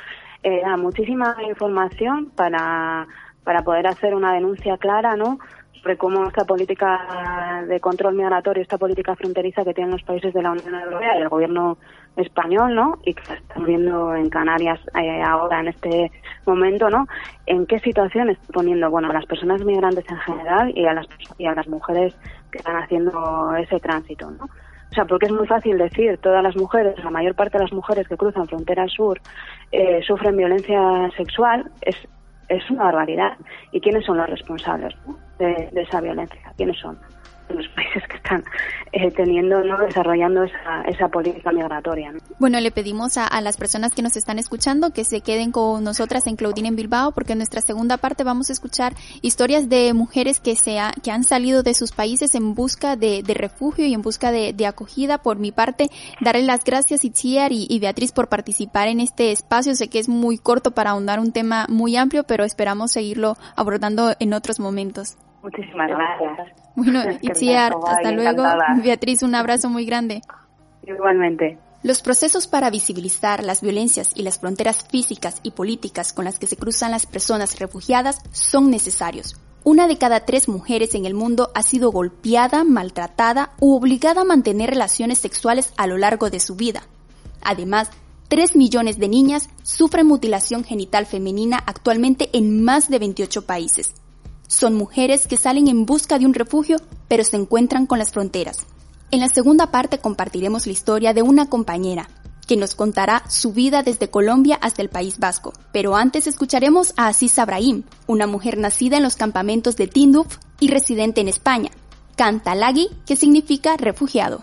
[0.43, 3.07] eh, da muchísima información para,
[3.45, 5.39] para poder hacer una denuncia clara, ¿no?
[5.81, 10.43] sobre cómo esta política de control migratorio, esta política fronteriza que tienen los países de
[10.43, 11.79] la Unión Europea y el gobierno
[12.17, 12.99] español, ¿no?
[13.05, 16.11] Y que estamos viendo en Canarias eh, ahora en este
[16.47, 17.07] momento, ¿no?
[17.47, 21.07] En qué situación está poniendo, bueno, a las personas migrantes en general y a las
[21.39, 22.15] y a las mujeres
[22.51, 24.45] que están haciendo ese tránsito, ¿no?
[24.91, 27.73] O sea, porque es muy fácil decir, todas las mujeres, la mayor parte de las
[27.73, 29.21] mujeres que cruzan frontera sur
[29.71, 30.81] eh, sufren violencia
[31.17, 31.97] sexual, es,
[32.49, 33.39] es una barbaridad.
[33.71, 34.97] ¿Y quiénes son los responsables
[35.39, 36.53] de, de esa violencia?
[36.57, 36.99] ¿Quiénes son?
[37.55, 38.45] Los países que están
[38.93, 39.79] eh, teniendo, ¿no?
[39.79, 42.13] desarrollando esa, esa política migratoria.
[42.39, 45.85] Bueno, le pedimos a, a, las personas que nos están escuchando que se queden con
[45.85, 49.93] nosotras en Claudine en Bilbao, porque en nuestra segunda parte vamos a escuchar historias de
[49.95, 53.95] mujeres que, se que han salido de sus países en busca de, de refugio y
[53.95, 55.19] en busca de, de, acogida.
[55.19, 55.91] Por mi parte,
[56.21, 59.75] darle las gracias Itziar y, y Beatriz por participar en este espacio.
[59.75, 64.15] Sé que es muy corto para ahondar un tema muy amplio, pero esperamos seguirlo abordando
[64.19, 65.17] en otros momentos.
[65.43, 66.49] Muchísimas gracias.
[66.77, 68.45] Bueno, Itziar, hasta luego.
[68.83, 70.23] Beatriz, un abrazo muy grande.
[70.87, 71.59] Igualmente.
[71.83, 76.47] Los procesos para visibilizar las violencias y las fronteras físicas y políticas con las que
[76.47, 79.41] se cruzan las personas refugiadas son necesarios.
[79.65, 84.25] Una de cada tres mujeres en el mundo ha sido golpeada, maltratada u obligada a
[84.25, 86.83] mantener relaciones sexuales a lo largo de su vida.
[87.43, 87.91] Además,
[88.29, 93.95] 3 millones de niñas sufren mutilación genital femenina actualmente en más de 28 países.
[94.51, 98.67] Son mujeres que salen en busca de un refugio, pero se encuentran con las fronteras.
[99.13, 102.09] En la segunda parte compartiremos la historia de una compañera,
[102.49, 105.53] que nos contará su vida desde Colombia hasta el País Vasco.
[105.73, 110.67] Pero antes escucharemos a Aziz Abrahim, una mujer nacida en los campamentos de Tinduf y
[110.67, 111.71] residente en España.
[112.17, 114.43] Canta Lagui, que significa refugiado.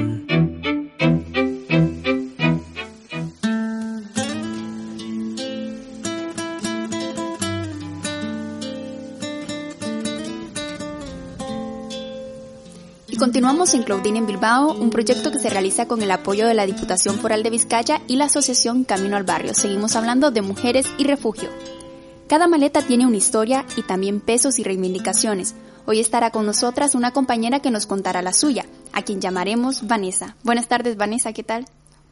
[13.71, 16.65] continuamos en Claudine en Bilbao, un proyecto que se realiza con el apoyo de la
[16.65, 19.53] Diputación Foral de Vizcaya y la Asociación Camino al Barrio.
[19.53, 21.49] Seguimos hablando de mujeres y refugio.
[22.27, 25.55] Cada maleta tiene una historia y también pesos y reivindicaciones.
[25.85, 30.35] Hoy estará con nosotras una compañera que nos contará la suya, a quien llamaremos Vanessa.
[30.43, 31.65] Buenas tardes, Vanessa, ¿qué tal?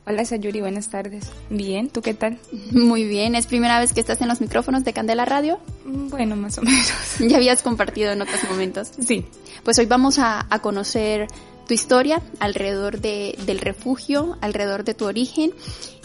[0.07, 1.25] Hola Sayuri, buenas tardes.
[1.51, 2.39] Bien, ¿tú qué tal?
[2.71, 5.59] Muy bien, ¿es primera vez que estás en los micrófonos de Candela Radio?
[5.85, 6.91] Mm, Bueno, más o menos.
[7.19, 8.89] Ya habías compartido en otros momentos.
[9.05, 9.25] Sí.
[9.63, 11.27] Pues hoy vamos a, a conocer
[11.69, 15.53] tu historia alrededor de, del refugio, alrededor de tu origen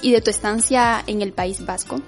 [0.03, 2.03] y de tu estancia en el País Vasco.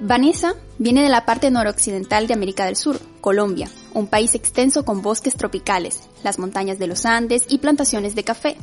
[0.00, 5.02] Vanessa viene de la parte noroccidental de América del Sur, Colombia, un país extenso con
[5.02, 8.56] bosques tropicales, las montañas de los Andes y plantaciones de café.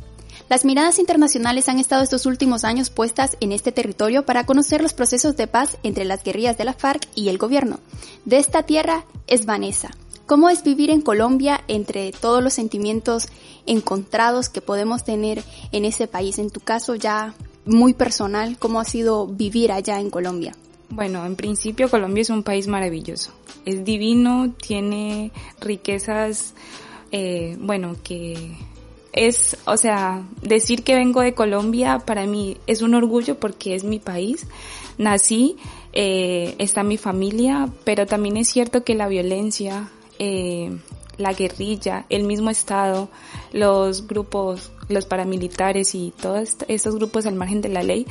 [0.49, 4.93] Las miradas internacionales han estado estos últimos años puestas en este territorio para conocer los
[4.93, 7.79] procesos de paz entre las guerrillas de la FARC y el gobierno.
[8.25, 9.91] De esta tierra es Vanessa.
[10.29, 13.29] ¿Cómo es vivir en Colombia entre todos los sentimientos
[13.65, 16.37] encontrados que podemos tener en ese país?
[16.37, 17.33] En tu caso ya
[17.65, 20.55] muy personal, ¿cómo ha sido vivir allá en Colombia?
[20.89, 23.31] Bueno, en principio Colombia es un país maravilloso.
[23.65, 26.53] Es divino, tiene riquezas,
[27.11, 28.55] eh, bueno, que
[29.11, 33.83] es, o sea, decir que vengo de Colombia para mí es un orgullo porque es
[33.83, 34.45] mi país.
[34.99, 35.55] Nací,
[35.91, 39.89] eh, está mi familia, pero también es cierto que la violencia,
[40.19, 40.77] eh,
[41.17, 43.09] la guerrilla, el mismo Estado,
[43.51, 48.05] los grupos, los paramilitares y todos estos grupos al margen de la ley,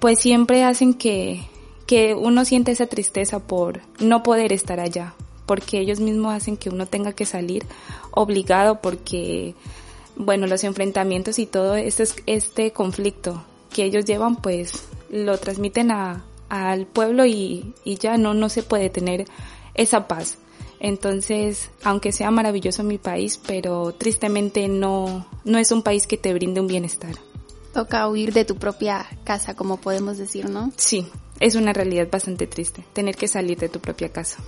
[0.00, 1.42] pues siempre hacen que,
[1.86, 5.14] que uno siente esa tristeza por no poder estar allá,
[5.46, 7.64] porque ellos mismos hacen que uno tenga que salir
[8.10, 9.54] obligado porque,
[10.16, 16.24] bueno, los enfrentamientos y todo este, este conflicto que ellos llevan, pues lo transmiten a,
[16.48, 19.26] al pueblo y, y ya no, no se puede tener
[19.74, 20.38] esa paz.
[20.80, 26.32] Entonces, aunque sea maravilloso mi país, pero tristemente no, no es un país que te
[26.32, 27.14] brinde un bienestar.
[27.74, 30.72] Toca huir de tu propia casa, como podemos decir, ¿no?
[30.76, 31.06] Sí,
[31.38, 34.38] es una realidad bastante triste, tener que salir de tu propia casa.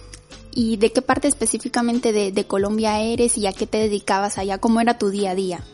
[0.54, 4.58] ¿Y de qué parte específicamente de, de Colombia eres y a qué te dedicabas allá?
[4.58, 5.64] ¿Cómo era tu día a día?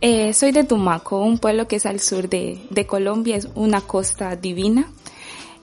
[0.00, 3.80] Eh, soy de Tumaco, un pueblo que es al sur de, de Colombia, es una
[3.80, 4.90] costa divina.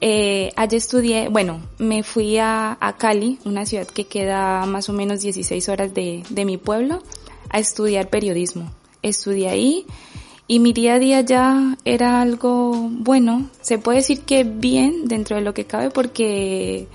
[0.03, 4.93] Eh, allí estudié, bueno, me fui a, a, Cali, una ciudad que queda más o
[4.93, 7.03] menos 16 horas de, de mi pueblo,
[7.49, 8.71] a estudiar periodismo.
[9.03, 9.85] Estudié ahí
[10.47, 15.35] y mi día a día ya era algo bueno, se puede decir que bien dentro
[15.35, 16.87] de lo que cabe porque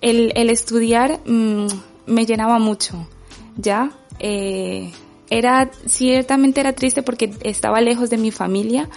[0.00, 1.66] el, el estudiar mmm,
[2.06, 3.06] me llenaba mucho,
[3.56, 3.92] ya.
[4.18, 4.90] Eh,
[5.30, 8.88] era, ciertamente era triste porque estaba lejos de mi familia,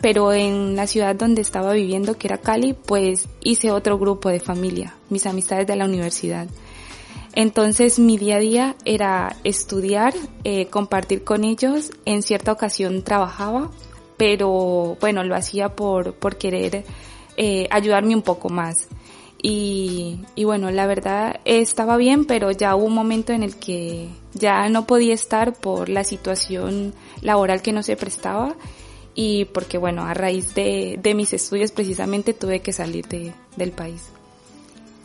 [0.00, 4.40] pero en la ciudad donde estaba viviendo, que era Cali, pues hice otro grupo de
[4.40, 6.48] familia, mis amistades de la universidad.
[7.34, 13.70] Entonces mi día a día era estudiar, eh, compartir con ellos, en cierta ocasión trabajaba,
[14.16, 16.84] pero bueno, lo hacía por, por querer
[17.36, 18.88] eh, ayudarme un poco más.
[19.42, 24.08] y, y bueno, la verdad estaba bien, pero ya hubo un momento en el que
[24.34, 26.92] ya no podía estar por la situación
[27.22, 28.54] laboral que no se prestaba
[29.14, 33.72] y porque bueno, a raíz de, de mis estudios precisamente tuve que salir de, del
[33.72, 34.02] país.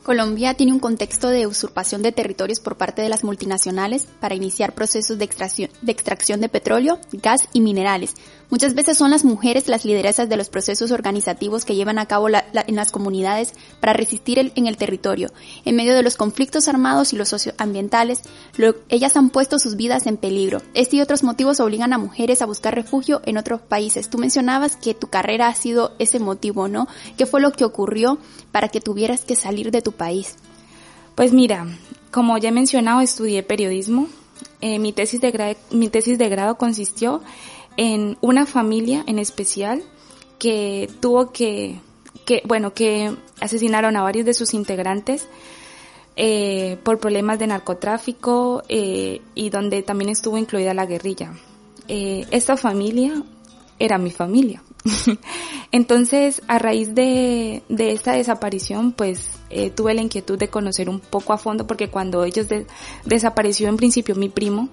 [0.05, 4.75] Colombia tiene un contexto de usurpación de territorios por parte de las multinacionales para iniciar
[4.75, 8.13] procesos de extracción, de extracción de petróleo, gas y minerales.
[8.49, 12.29] Muchas veces son las mujeres las lideresas de los procesos organizativos que llevan a cabo
[12.29, 15.31] la, la, en las comunidades para resistir el, en el territorio.
[15.65, 18.21] En medio de los conflictos armados y los socioambientales,
[18.57, 20.61] lo, ellas han puesto sus vidas en peligro.
[20.73, 24.09] Este y otros motivos obligan a mujeres a buscar refugio en otros países.
[24.09, 26.87] Tú mencionabas que tu carrera ha sido ese motivo, ¿no?
[27.17, 28.17] ¿Qué fue lo que ocurrió
[28.51, 30.35] para que tuvieras que salir de tu país?
[31.15, 31.65] Pues mira,
[32.11, 34.07] como ya he mencionado, estudié periodismo.
[34.61, 37.21] Eh, mi, tesis de mi tesis de grado consistió
[37.77, 39.83] en una familia en especial
[40.39, 41.79] que tuvo que,
[42.25, 45.27] que bueno, que asesinaron a varios de sus integrantes
[46.17, 51.33] eh, por problemas de narcotráfico eh, y donde también estuvo incluida la guerrilla.
[51.89, 53.21] Eh, esta familia
[53.79, 54.63] era mi familia.
[55.73, 59.29] Entonces, a raíz de, de esta desaparición, pues
[59.75, 62.65] tuve la inquietud de conocer un poco a fondo, porque cuando ellos de,
[63.05, 64.69] desapareció en principio mi primo,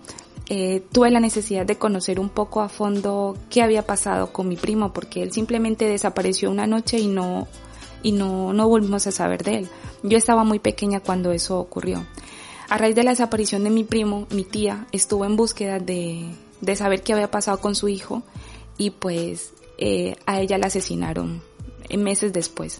[0.49, 4.57] eh, tuve la necesidad de conocer un poco a fondo qué había pasado con mi
[4.57, 7.49] primo, porque él simplemente desapareció una noche y no,
[8.03, 9.69] y no, no volvimos a saber de él.
[10.03, 12.05] Yo estaba muy pequeña cuando eso ocurrió.
[12.69, 16.27] A raíz de la desaparición de mi primo, mi tía estuvo en búsqueda de,
[16.61, 18.23] de saber qué había pasado con su hijo
[18.79, 21.43] y pues eh, a ella la asesinaron
[21.99, 22.79] meses después.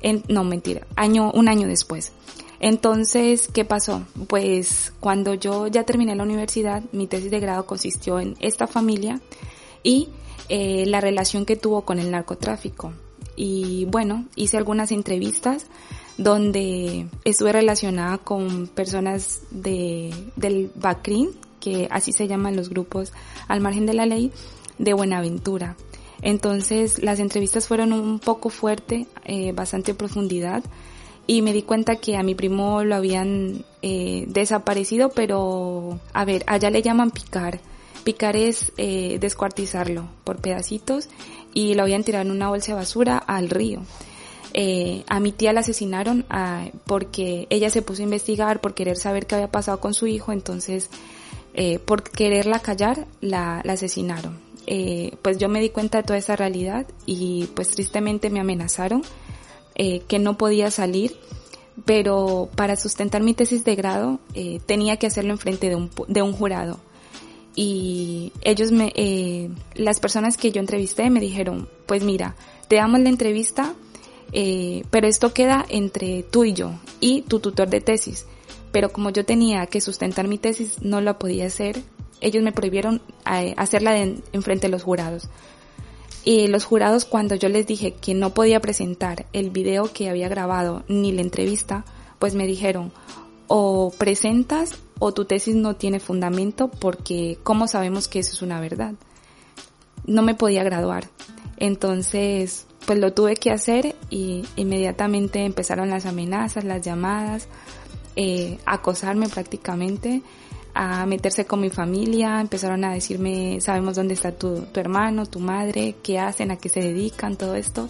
[0.00, 2.12] En, no, mentira, año, un año después.
[2.64, 4.06] Entonces, ¿qué pasó?
[4.26, 9.20] Pues cuando yo ya terminé la universidad, mi tesis de grado consistió en esta familia
[9.82, 10.08] y
[10.48, 12.94] eh, la relación que tuvo con el narcotráfico.
[13.36, 15.66] Y bueno, hice algunas entrevistas
[16.16, 23.12] donde estuve relacionada con personas de, del BACRIN, que así se llaman los grupos
[23.46, 24.32] al margen de la ley,
[24.78, 25.76] de Buenaventura.
[26.22, 30.64] Entonces las entrevistas fueron un poco fuerte, eh, bastante profundidad
[31.26, 36.44] y me di cuenta que a mi primo lo habían eh, desaparecido, pero a ver,
[36.46, 37.60] allá le llaman picar.
[38.04, 41.08] Picar es eh, descuartizarlo por pedacitos
[41.54, 43.82] y lo habían tirado en una bolsa de basura al río.
[44.56, 48.96] Eh, a mi tía la asesinaron ah, porque ella se puso a investigar por querer
[48.96, 50.90] saber qué había pasado con su hijo, entonces
[51.54, 54.38] eh, por quererla callar la, asesinaron.
[54.66, 59.02] Eh, pues yo me di cuenta de toda esa realidad y pues tristemente me amenazaron
[59.76, 61.16] eh, que no podía salir,
[61.84, 66.22] pero para sustentar mi tesis de grado eh, tenía que hacerlo enfrente de un, de
[66.22, 66.78] un jurado.
[67.56, 72.36] Y ellos me, eh, las personas que yo entrevisté me dijeron, pues mira,
[72.68, 73.74] te damos la entrevista,
[74.90, 78.26] pero esto queda entre tú y yo y tu tutor de tesis.
[78.72, 81.80] Pero como yo tenía que sustentar mi tesis, no lo podía hacer.
[82.20, 85.28] Ellos me prohibieron hacerla de, enfrente de los jurados.
[86.24, 90.28] Y los jurados cuando yo les dije que no podía presentar el video que había
[90.28, 91.84] grabado ni la entrevista,
[92.18, 92.92] pues me dijeron
[93.46, 98.60] o presentas o tu tesis no tiene fundamento porque ¿cómo sabemos que eso es una
[98.60, 98.94] verdad?
[100.06, 101.08] No me podía graduar.
[101.58, 107.48] Entonces, pues lo tuve que hacer y inmediatamente empezaron las amenazas, las llamadas,
[108.16, 110.22] eh, acosarme prácticamente
[110.74, 115.38] a meterse con mi familia, empezaron a decirme, sabemos dónde está tu, tu hermano, tu
[115.38, 117.88] madre, qué hacen, a qué se dedican, todo esto.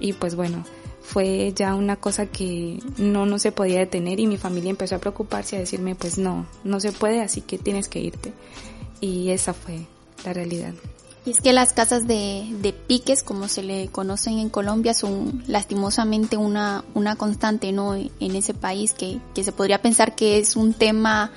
[0.00, 0.64] Y pues bueno,
[1.02, 4.98] fue ya una cosa que no, no se podía detener y mi familia empezó a
[4.98, 8.32] preocuparse, a decirme, pues no, no se puede, así que tienes que irte.
[9.00, 9.86] Y esa fue
[10.24, 10.72] la realidad.
[11.26, 15.42] Y es que las casas de, de piques, como se le conocen en Colombia, son
[15.48, 17.94] lastimosamente una, una constante, ¿no?
[17.94, 21.32] En ese país que, que se podría pensar que es un tema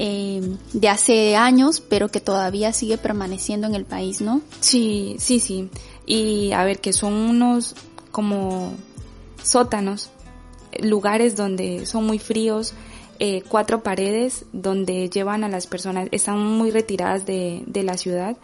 [0.00, 4.40] eh, de hace años, pero que todavía sigue permaneciendo en el país, ¿no?
[4.60, 5.68] Sí, sí, sí.
[6.06, 7.74] Y a ver, que son unos
[8.12, 8.72] como
[9.42, 10.10] sótanos,
[10.80, 12.74] lugares donde son muy fríos,
[13.18, 18.36] eh, cuatro paredes donde llevan a las personas, están muy retiradas de, de la ciudad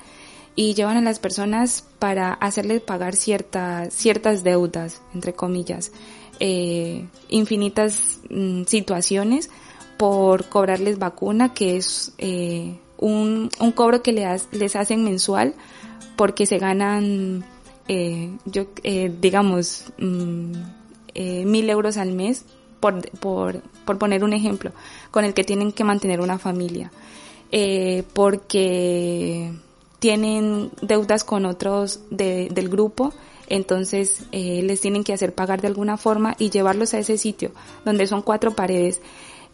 [0.57, 5.93] y llevan a las personas para hacerles pagar ciertas, ciertas deudas, entre comillas,
[6.41, 9.51] eh, infinitas mm, situaciones
[9.97, 15.55] por cobrarles vacuna, que es eh, un, un cobro que les, les hacen mensual
[16.17, 17.45] porque se ganan,
[17.89, 20.53] eh, yo, eh, digamos, mm,
[21.15, 22.45] eh, mil euros al mes,
[22.81, 24.73] por, por, por poner un ejemplo,
[25.11, 26.91] con el que tienen que mantener una familia.
[27.53, 29.53] Eh, porque
[30.01, 33.13] tienen deudas con otros de, del grupo
[33.49, 37.53] Entonces eh, les tienen que hacer pagar de alguna forma y llevarlos a ese sitio
[37.85, 39.01] donde son cuatro paredes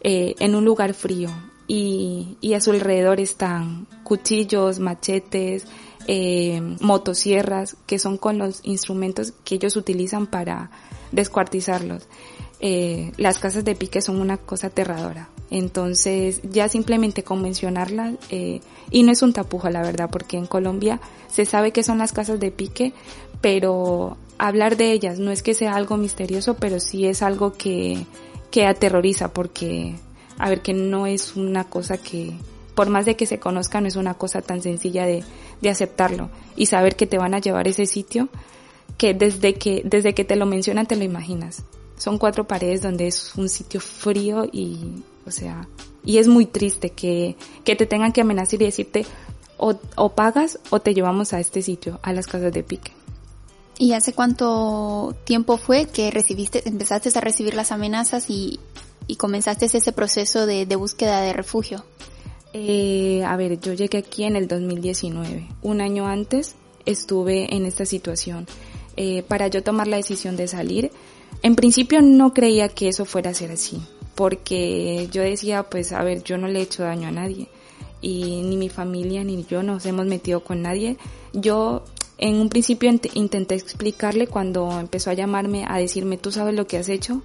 [0.01, 1.29] eh, en un lugar frío
[1.67, 5.65] y, y, a su alrededor están cuchillos, machetes,
[6.07, 10.71] eh, motosierras, que son con los instrumentos que ellos utilizan para
[11.11, 12.07] descuartizarlos.
[12.59, 15.29] Eh, las casas de pique son una cosa aterradora.
[15.49, 20.45] Entonces, ya simplemente con mencionarlas, eh, y no es un tapujo la verdad, porque en
[20.45, 22.93] Colombia se sabe que son las casas de pique,
[23.41, 28.05] pero hablar de ellas no es que sea algo misterioso, pero sí es algo que,
[28.51, 29.95] que aterroriza, porque,
[30.37, 32.33] a ver, que no es una cosa que,
[32.75, 35.23] por más de que se conozca, no es una cosa tan sencilla de,
[35.61, 38.29] de aceptarlo y saber que te van a llevar ese sitio
[38.97, 41.63] que desde que, desde que te lo mencionan te lo imaginas.
[41.97, 45.67] Son cuatro paredes donde es un sitio frío y, o sea,
[46.03, 49.05] y es muy triste que, que te tengan que amenazar y decirte
[49.57, 52.91] o, o pagas o te llevamos a este sitio, a las casas de pique.
[53.81, 58.59] ¿Y hace cuánto tiempo fue que recibiste, empezaste a recibir las amenazas y,
[59.07, 61.83] y comenzaste ese proceso de, de búsqueda de refugio?
[62.53, 65.47] Eh, a ver, yo llegué aquí en el 2019.
[65.63, 66.53] Un año antes
[66.85, 68.45] estuve en esta situación.
[68.97, 70.91] Eh, para yo tomar la decisión de salir,
[71.41, 73.81] en principio no creía que eso fuera a ser así,
[74.13, 77.47] porque yo decía, pues, a ver, yo no le he hecho daño a nadie
[77.99, 80.97] y ni mi familia ni yo nos hemos metido con nadie.
[81.33, 81.83] Yo
[82.21, 86.77] en un principio intenté explicarle cuando empezó a llamarme a decirme, tú sabes lo que
[86.77, 87.23] has hecho,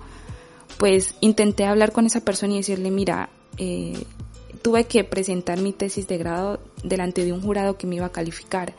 [0.79, 3.29] pues intenté hablar con esa persona y decirle, mira,
[3.59, 4.03] eh,
[4.63, 8.13] tuve que presentar mi tesis de grado delante de un jurado que me iba a
[8.13, 8.75] calificar.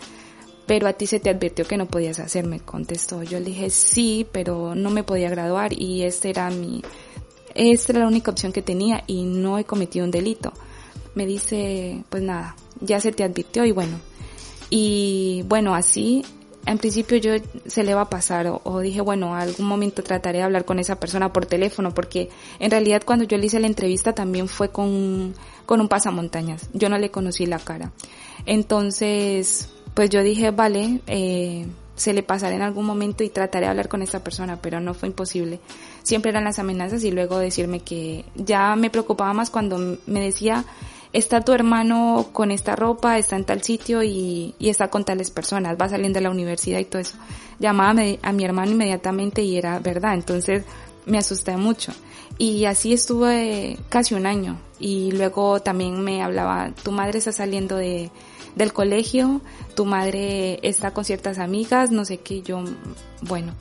[0.66, 3.22] Pero a ti se te advirtió que no podías hacerme, contestó.
[3.22, 6.82] Yo le dije sí, pero no me podía graduar y esta era mi,
[7.54, 10.52] esta era la única opción que tenía y no he cometido un delito.
[11.14, 14.00] Me dice, pues nada, ya se te advirtió y bueno.
[14.70, 16.24] Y bueno, así
[16.68, 17.32] en principio yo
[17.66, 21.00] se le va a pasar o, dije, bueno, algún momento trataré de hablar con esa
[21.00, 25.34] persona por teléfono porque en realidad cuando yo le hice la entrevista también fue con,
[25.66, 26.70] con un pasamontañas.
[26.74, 27.94] Yo no le conocí la cara.
[28.46, 33.70] Entonces, pues yo dije, vale, eh, se le pasará en algún momento y trataré de
[33.70, 35.62] hablar con esta persona, pero no fue imposible.
[36.04, 40.66] Siempre eran las amenazas y luego decirme que ya me preocupaba más cuando me decía,
[41.14, 45.32] está tu hermano con esta ropa, está en tal sitio y, y está con tales
[45.32, 47.18] personas, va saliendo de la universidad y todo eso.
[47.60, 50.64] Llamaba a mi hermano inmediatamente y era verdad, entonces
[51.06, 51.94] me asusté mucho.
[52.38, 54.60] Y así estuve casi un año.
[54.80, 58.12] Y luego también me hablaba, tu madre está saliendo de,
[58.56, 59.42] del colegio,
[59.76, 62.64] tu madre está con ciertas amigas, no sé qué, yo,
[63.22, 63.54] bueno.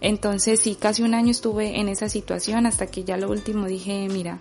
[0.00, 4.08] Entonces sí, casi un año estuve en esa situación hasta que ya lo último dije,
[4.10, 4.40] mira,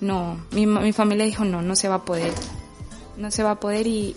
[0.00, 2.32] no, mi, mi familia dijo, no, no se va a poder.
[3.16, 4.16] No se va a poder y,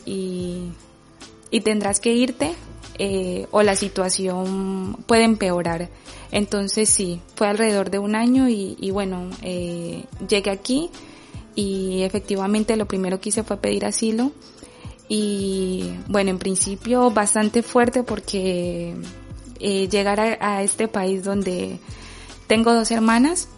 [1.52, 2.56] y, tendrás que irte
[2.98, 5.90] eh, o la situación puede empeorar.
[6.32, 10.90] Entonces sí, fue alrededor de un año y, bueno, eh, llegué aquí
[11.56, 14.32] y efectivamente lo primero que hice fue pedir asilo
[15.10, 18.96] y bueno, en principio bastante fuerte porque
[19.60, 21.80] eh, llegar a este país donde
[22.48, 23.50] tengo dos hermanas,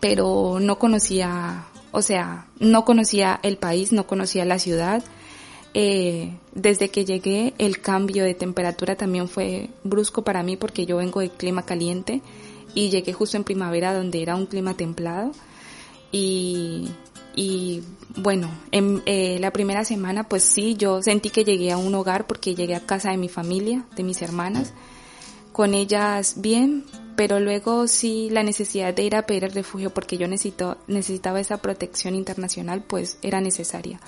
[0.00, 5.02] pero no conocía, o sea, no conocía el país, no conocía la ciudad,
[5.78, 10.96] eh, desde que llegué el cambio de temperatura también fue brusco para mí porque yo
[10.96, 12.22] vengo de clima caliente
[12.74, 15.32] y llegué justo en primavera donde era un clima templado.
[16.12, 16.88] Y,
[17.34, 17.82] y
[18.16, 22.26] bueno, en eh, la primera semana pues sí, yo sentí que llegué a un hogar
[22.26, 24.72] porque llegué a casa de mi familia, de mis hermanas,
[25.52, 26.84] con ellas bien,
[27.16, 31.40] pero luego sí la necesidad de ir a pedir el refugio porque yo necesito, necesitaba
[31.40, 34.00] esa protección internacional pues era necesaria.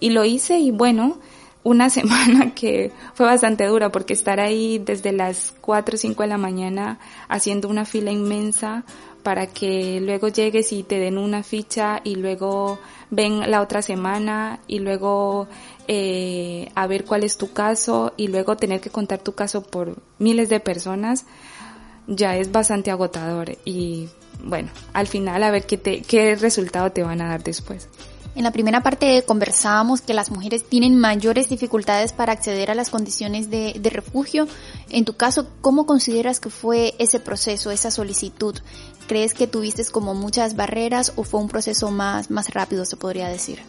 [0.00, 1.18] Y lo hice y bueno,
[1.62, 6.28] una semana que fue bastante dura porque estar ahí desde las 4 o 5 de
[6.28, 6.98] la mañana
[7.28, 8.84] haciendo una fila inmensa
[9.22, 12.78] para que luego llegues y te den una ficha y luego
[13.10, 15.48] ven la otra semana y luego
[15.88, 19.96] eh, a ver cuál es tu caso y luego tener que contar tu caso por
[20.18, 21.24] miles de personas
[22.06, 24.08] ya es bastante agotador y
[24.42, 27.88] bueno, al final a ver qué, qué resultado te van a dar después.
[28.34, 32.90] En la primera parte conversábamos que las mujeres tienen mayores dificultades para acceder a las
[32.90, 34.48] condiciones de, de, refugio.
[34.90, 38.56] En tu caso, ¿cómo consideras que fue ese proceso, esa solicitud?
[39.06, 43.28] ¿Crees que tuviste como muchas barreras o fue un proceso más, más rápido, se podría
[43.28, 43.60] decir?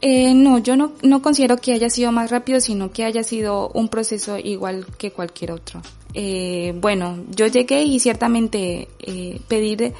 [0.00, 3.68] Eh, no, yo no, no considero que haya sido más rápido, sino que haya sido
[3.70, 5.82] un proceso igual que cualquier otro.
[6.14, 9.92] Eh, bueno, yo llegué y ciertamente eh, pedir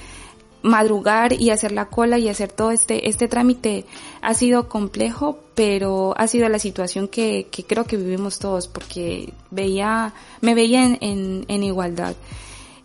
[0.62, 3.84] madrugar y hacer la cola y hacer todo este, este trámite
[4.22, 9.32] ha sido complejo, pero ha sido la situación que, que creo que vivimos todos porque
[9.51, 12.14] veía, me veía en, en, en igualdad.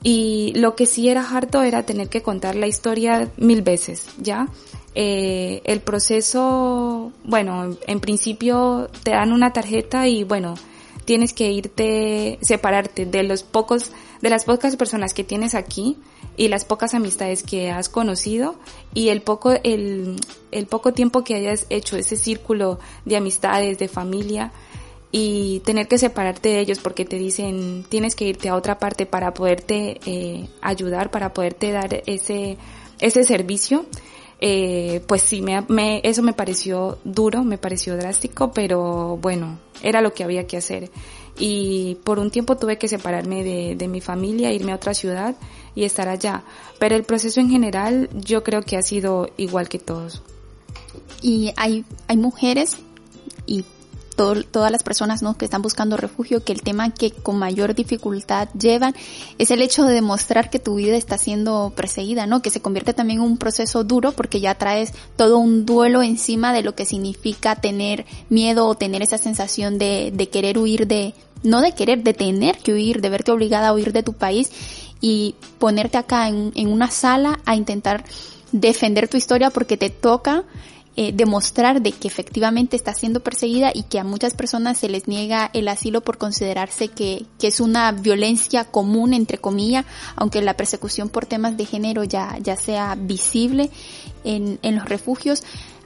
[0.03, 4.49] Y lo que sí era harto era tener que contar la historia mil veces, ¿ya?
[4.95, 10.55] Eh, el proceso, bueno, en principio te dan una tarjeta y bueno,
[11.05, 13.91] tienes que irte, separarte de los pocos,
[14.21, 15.97] de las pocas personas que tienes aquí
[16.37, 18.55] y las pocas amistades que has conocido
[18.93, 20.17] y el poco, el,
[20.51, 24.51] el poco tiempo que hayas hecho ese círculo de amistades, de familia,
[25.15, 29.05] y tener que separarte de ellos porque te dicen tienes que irte a otra parte
[29.05, 32.57] para poderte eh, ayudar, para poderte dar ese,
[32.99, 33.85] ese servicio,
[34.39, 40.01] eh, pues sí, me, me, eso me pareció duro, me pareció drástico, pero bueno, era
[40.01, 40.89] lo que había que hacer.
[41.37, 45.35] Y por un tiempo tuve que separarme de, de mi familia, irme a otra ciudad
[45.75, 46.43] y estar allá.
[46.79, 50.21] Pero el proceso en general yo creo que ha sido igual que todos.
[51.21, 52.77] Y hay, hay mujeres
[53.45, 53.65] y
[54.15, 55.37] todas las personas ¿no?
[55.37, 58.95] que están buscando refugio, que el tema que con mayor dificultad llevan
[59.37, 62.41] es el hecho de demostrar que tu vida está siendo perseguida, ¿no?
[62.41, 66.53] Que se convierte también en un proceso duro porque ya traes todo un duelo encima
[66.53, 71.13] de lo que significa tener miedo o tener esa sensación de, de querer huir de,
[71.43, 74.51] no de querer, de tener que huir, de verte obligada a huir de tu país
[75.01, 78.03] y ponerte acá en, en una sala a intentar
[78.51, 80.43] defender tu historia porque te toca
[80.95, 85.07] eh, demostrar de que efectivamente está siendo perseguida y que a muchas personas se les
[85.07, 89.85] niega el asilo por considerarse que, que es una violencia común, entre comillas,
[90.15, 93.71] aunque la persecución por temas de género ya, ya sea visible
[94.23, 95.43] en, en los refugios.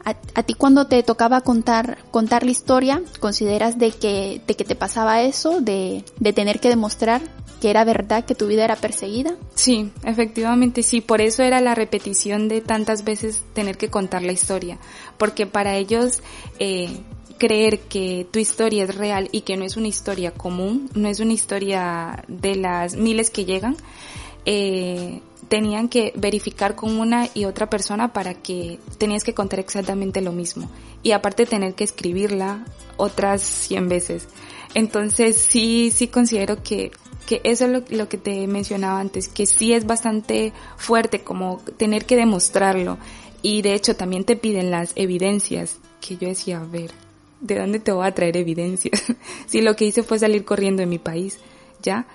[0.08, 4.76] A, ti cuando te tocaba contar, contar la historia, ¿consideras de que, de que te
[4.76, 7.22] pasaba eso, de, de tener que demostrar
[7.60, 9.36] que era verdad que tu vida era perseguida?
[9.56, 14.32] Sí, efectivamente sí, por eso era la repetición de tantas veces tener que contar la
[14.32, 14.78] historia,
[15.18, 16.22] porque para ellos
[16.60, 16.90] eh,
[17.38, 21.20] creer que tu historia es real y que no es una historia común, no es
[21.20, 23.76] una historia de las miles que llegan,
[24.46, 30.22] eh, tenían que verificar con una y otra persona para que tenías que contar exactamente
[30.22, 30.70] lo mismo.
[31.04, 32.66] Y aparte tener que escribirla
[32.98, 34.28] otras 100 veces.
[34.74, 36.92] Entonces sí, sí considero que
[37.28, 41.62] que eso es lo, lo, que te mencionaba antes, que sí es bastante fuerte como
[41.76, 42.98] tener que demostrarlo.
[43.42, 46.92] Y de hecho también te piden las evidencias, que yo decía, a ver,
[47.42, 49.04] ¿de dónde te voy a traer evidencias?
[49.46, 51.38] si lo que hice fue salir corriendo de mi país,
[51.84, 52.08] ¿ya?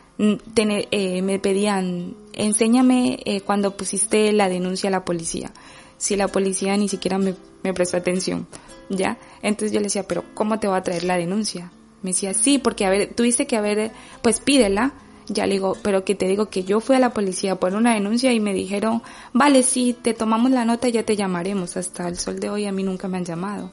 [0.55, 5.53] Tener, eh, me pedían, enséñame eh, cuando pusiste la denuncia a la policía.
[5.99, 8.47] Si la policía ni siquiera me, me prestó atención,
[8.89, 9.19] ¿ya?
[9.43, 11.71] Entonces yo le decía, pero ¿cómo te va a traer la denuncia?
[12.03, 14.95] Me decía, sí, porque a ver, tuviste que haber, pues pídela.
[15.29, 17.95] Ya le digo, pero que te digo que yo fui a la policía por una
[17.95, 19.03] denuncia y me dijeron,
[19.33, 21.77] vale, sí, te tomamos la nota y ya te llamaremos.
[21.77, 23.71] Hasta el sol de hoy a mí nunca me han llamado.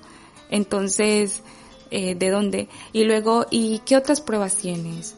[0.51, 1.41] Entonces,
[1.89, 2.69] eh, ¿de dónde?
[2.93, 5.15] Y luego, ¿y qué otras pruebas tienes?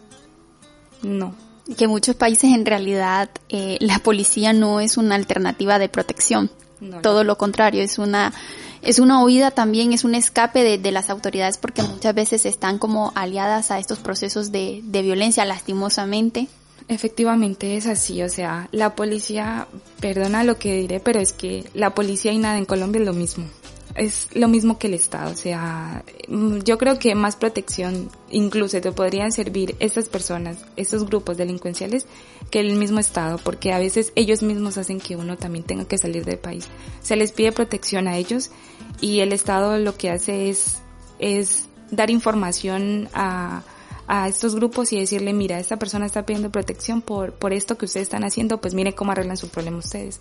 [1.03, 1.35] No.
[1.77, 6.49] Que en muchos países en realidad eh, la policía no es una alternativa de protección.
[6.79, 8.33] No, Todo lo contrario, es una
[8.81, 12.79] es una huida también, es un escape de, de, las autoridades porque muchas veces están
[12.79, 16.47] como aliadas a estos procesos de, de violencia lastimosamente.
[16.87, 19.67] Efectivamente es así, o sea, la policía,
[19.99, 23.13] perdona lo que diré, pero es que la policía y nada en Colombia es lo
[23.13, 23.45] mismo.
[23.95, 26.03] Es lo mismo que el Estado, o sea,
[26.63, 32.05] yo creo que más protección incluso te podrían servir estas personas, estos grupos delincuenciales,
[32.49, 35.97] que el mismo Estado, porque a veces ellos mismos hacen que uno también tenga que
[35.97, 36.67] salir del país.
[37.01, 38.51] Se les pide protección a ellos
[39.01, 40.79] y el Estado lo que hace es,
[41.19, 43.63] es dar información a,
[44.07, 47.85] a estos grupos y decirle, mira, esta persona está pidiendo protección por, por esto que
[47.85, 50.19] ustedes están haciendo, pues mire cómo arreglan su problema ustedes.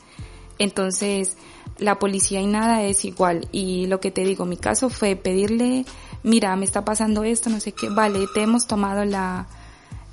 [0.60, 1.38] Entonces,
[1.78, 3.48] la policía y nada es igual.
[3.50, 5.86] Y lo que te digo, mi caso fue pedirle,
[6.22, 9.46] mira, me está pasando esto, no sé qué, vale, te hemos tomado la,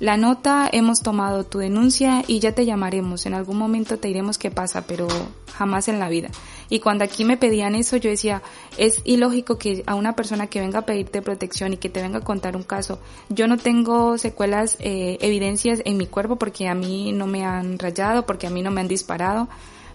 [0.00, 3.26] la nota, hemos tomado tu denuncia y ya te llamaremos.
[3.26, 5.06] En algún momento te diremos qué pasa, pero
[5.52, 6.30] jamás en la vida.
[6.70, 8.40] Y cuando aquí me pedían eso, yo decía,
[8.78, 12.18] es ilógico que a una persona que venga a pedirte protección y que te venga
[12.20, 16.74] a contar un caso, yo no tengo secuelas, eh, evidencias en mi cuerpo porque a
[16.74, 19.48] mí no me han rayado, porque a mí no me han disparado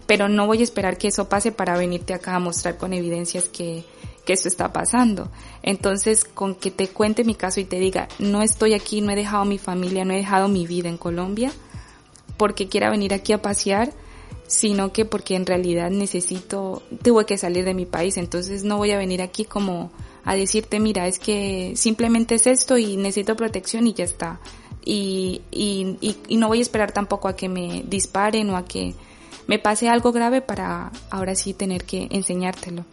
[0.06, 3.48] pero no voy a esperar que eso pase para venirte acá a mostrar con evidencias
[3.48, 3.84] que,
[4.24, 5.30] que esto está pasando.
[5.62, 9.16] Entonces, con que te cuente mi caso y te diga, no estoy aquí, no he
[9.16, 11.52] dejado mi familia, no he dejado mi vida en Colombia,
[12.36, 13.92] porque quiera venir aquí a pasear,
[14.46, 18.90] sino que porque en realidad necesito, tuve que salir de mi país, entonces no voy
[18.90, 19.90] a venir aquí como
[20.24, 24.40] a decirte, mira, es que simplemente es esto y necesito protección y ya está.
[24.86, 28.64] Y, y, y, y no voy a esperar tampoco a que me disparen o a
[28.66, 28.94] que
[29.46, 32.84] me pase algo grave para ahora sí tener que enseñártelo.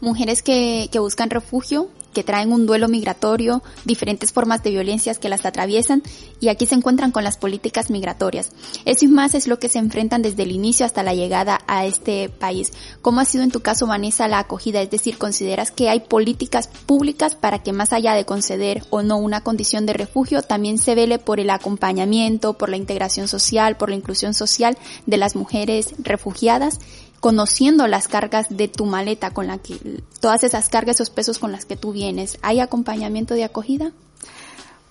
[0.00, 5.28] Mujeres que, que buscan refugio que traen un duelo migratorio, diferentes formas de violencias que
[5.28, 6.02] las atraviesan
[6.40, 8.50] y aquí se encuentran con las políticas migratorias.
[8.84, 11.86] Eso y más es lo que se enfrentan desde el inicio hasta la llegada a
[11.86, 12.72] este país.
[13.02, 14.80] ¿Cómo ha sido en tu caso, Vanessa, la acogida?
[14.80, 19.18] Es decir, ¿consideras que hay políticas públicas para que más allá de conceder o no
[19.18, 23.90] una condición de refugio, también se vele por el acompañamiento, por la integración social, por
[23.90, 26.78] la inclusión social de las mujeres refugiadas?
[27.20, 29.76] Conociendo las cargas de tu maleta con la que,
[30.20, 33.92] todas esas cargas, esos pesos con las que tú vienes, ¿hay acompañamiento de acogida?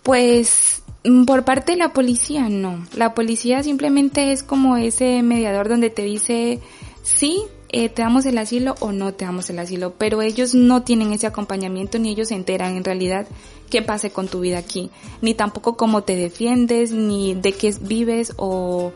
[0.03, 2.85] Pues mm, por parte de la policía no.
[2.95, 6.61] La policía simplemente es como ese mediador donde te dice
[7.03, 10.83] sí, eh, te damos el asilo o no te damos el asilo, pero ellos no
[10.83, 13.27] tienen ese acompañamiento ni ellos se enteran en realidad
[13.69, 14.89] qué pase con tu vida aquí,
[15.21, 18.93] ni tampoco cómo te defiendes, ni de qué vives o,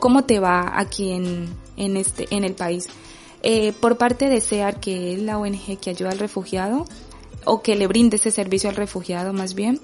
[0.00, 1.48] cómo te va aquí en,
[1.78, 2.88] en, este, en el país.
[3.42, 6.84] Eh, por parte de SEAR, que es la ONG que ayuda al refugiado,
[7.44, 9.80] o que le brinde ese servicio al refugiado más bien,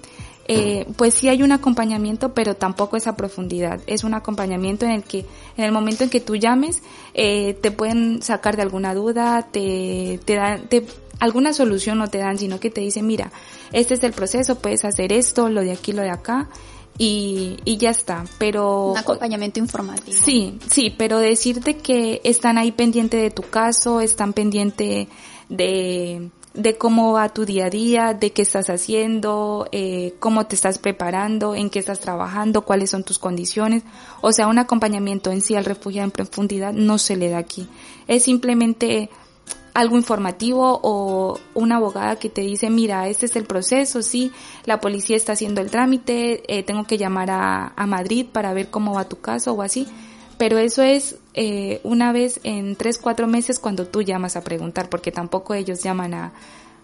[0.46, 3.80] eh, pues sí hay un acompañamiento, pero tampoco es a profundidad.
[3.86, 5.24] Es un acompañamiento en el que,
[5.56, 6.82] en el momento en que tú llames,
[7.14, 10.84] eh, te pueden sacar de alguna duda, te, te dan, te,
[11.20, 13.32] alguna solución no te dan, sino que te dicen, mira,
[13.72, 16.50] este es el proceso, puedes hacer esto, lo de aquí, lo de acá,
[16.98, 18.92] y, y ya está, pero...
[18.92, 20.16] Un acompañamiento informativo.
[20.24, 25.08] Sí, sí, pero decirte que están ahí pendiente de tu caso, están pendiente
[25.48, 30.54] de, de cómo va tu día a día, de qué estás haciendo, eh, cómo te
[30.54, 33.82] estás preparando, en qué estás trabajando, cuáles son tus condiciones.
[34.20, 37.68] O sea, un acompañamiento en sí al refugiado en profundidad no se le da aquí.
[38.06, 39.10] Es simplemente
[39.74, 44.32] algo informativo o una abogada que te dice, mira, este es el proceso, sí,
[44.64, 48.70] la policía está haciendo el trámite, eh, tengo que llamar a, a, Madrid para ver
[48.70, 49.88] cómo va tu caso o así.
[50.38, 54.88] Pero eso es eh, una vez en tres, cuatro meses cuando tú llamas a preguntar,
[54.88, 56.32] porque tampoco ellos llaman a,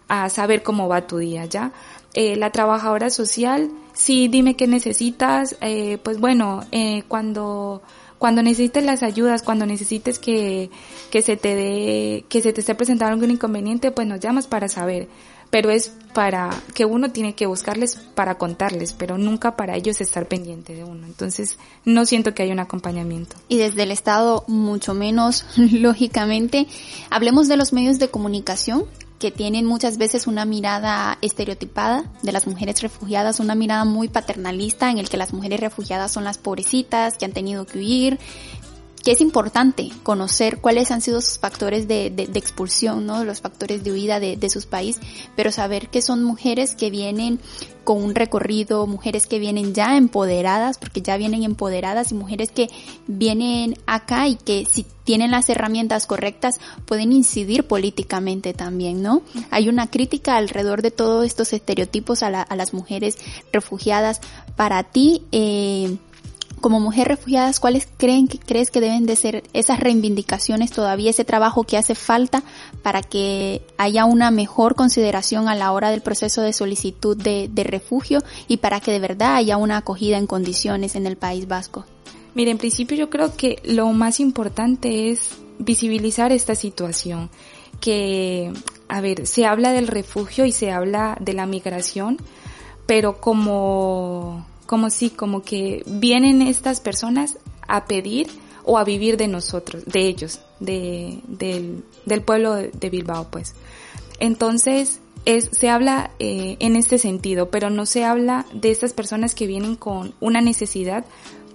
[0.09, 1.73] a saber cómo va tu día, ¿ya?
[2.15, 6.65] Eh, la trabajadora social, sí, dime qué necesitas, eh, pues bueno,
[7.07, 7.83] cuando
[8.21, 10.69] cuando necesites las ayudas, cuando necesites que,
[11.11, 14.69] que se te dé, que se te esté presentando algún inconveniente, pues nos llamas para
[14.69, 15.09] saber.
[15.49, 20.27] Pero es para que uno tiene que buscarles para contarles, pero nunca para ellos estar
[20.29, 21.07] pendiente de uno.
[21.07, 21.57] Entonces,
[21.87, 23.37] no siento que haya un acompañamiento.
[23.49, 26.67] Y desde el Estado, mucho menos, lógicamente.
[27.09, 28.85] Hablemos de los medios de comunicación
[29.21, 34.91] que tienen muchas veces una mirada estereotipada de las mujeres refugiadas, una mirada muy paternalista
[34.91, 38.19] en el que las mujeres refugiadas son las pobrecitas que han tenido que huir,
[39.03, 43.25] que es importante conocer cuáles han sido sus factores de, de, de expulsión, ¿no?
[43.25, 45.03] Los factores de huida de, de, sus países,
[45.37, 47.41] pero saber que son mujeres que vienen
[47.85, 52.69] con un recorrido, mujeres que vienen ya empoderadas, porque ya vienen empoderadas y mujeres que
[53.07, 59.23] vienen acá y que si tienen las herramientas correctas pueden incidir políticamente también, ¿no?
[59.51, 63.17] Hay una crítica alrededor de todos estos estereotipos a, la, a las mujeres
[63.51, 64.21] refugiadas.
[64.57, 65.97] Para ti, eh,
[66.61, 71.25] como mujer refugiadas, ¿cuáles creen que crees que deben de ser esas reivindicaciones todavía, ese
[71.25, 72.43] trabajo que hace falta
[72.83, 77.65] para que haya una mejor consideración a la hora del proceso de solicitud de, de
[77.65, 81.85] refugio y para que de verdad haya una acogida en condiciones en el País Vasco?
[82.35, 87.31] Mire, en principio yo creo que lo más importante es visibilizar esta situación,
[87.81, 88.53] que,
[88.89, 92.19] a ver, se habla del refugio y se habla de la migración,
[92.87, 98.29] pero como como si, como que vienen estas personas a pedir
[98.63, 103.57] o a vivir de nosotros, de ellos, de, del, del pueblo de Bilbao, pues.
[104.21, 109.35] Entonces, es, se habla eh, en este sentido, pero no se habla de estas personas
[109.35, 111.05] que vienen con una necesidad,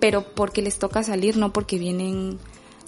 [0.01, 2.37] pero porque les toca salir, no porque vienen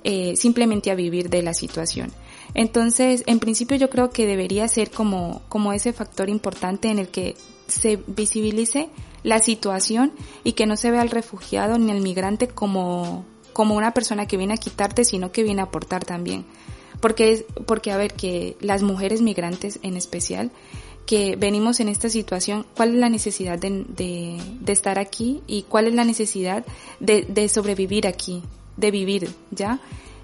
[0.03, 2.11] eh, simplemente a vivir de la situación.
[2.53, 7.07] Entonces, en principio yo creo que debería ser como, como ese factor importante en el
[7.07, 7.38] que
[7.68, 8.89] se visibilice
[9.24, 10.13] la situación
[10.43, 14.38] y que no se vea al refugiado ni al migrante como, como una persona que
[14.38, 16.45] viene a quitarte, sino que viene a aportar también.
[16.99, 20.51] Porque, porque a ver, que las mujeres migrantes en especial,
[21.05, 25.63] que venimos en esta situación, ¿cuál es la necesidad de, de, de estar aquí y
[25.63, 26.65] cuál es la necesidad
[26.99, 28.43] de, de sobrevivir aquí,
[28.76, 29.80] de vivir, ¿ya?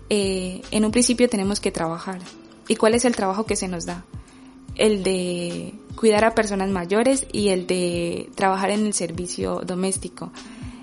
[0.09, 2.19] Eh, en un principio tenemos que trabajar.
[2.67, 4.05] ¿Y cuál es el trabajo que se nos da?
[4.75, 5.73] El de
[6.03, 10.33] cuidar a personas mayores y el de trabajar en el servicio doméstico.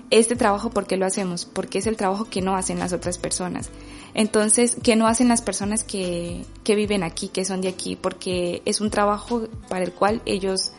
[0.09, 1.45] Este trabajo, ¿por qué lo hacemos?
[1.45, 3.69] Porque es el trabajo que no hacen las otras personas.
[4.15, 8.63] Entonces, que no hacen las personas que, que viven aquí, que son de aquí, porque
[8.65, 10.71] es un trabajo para el cual ellos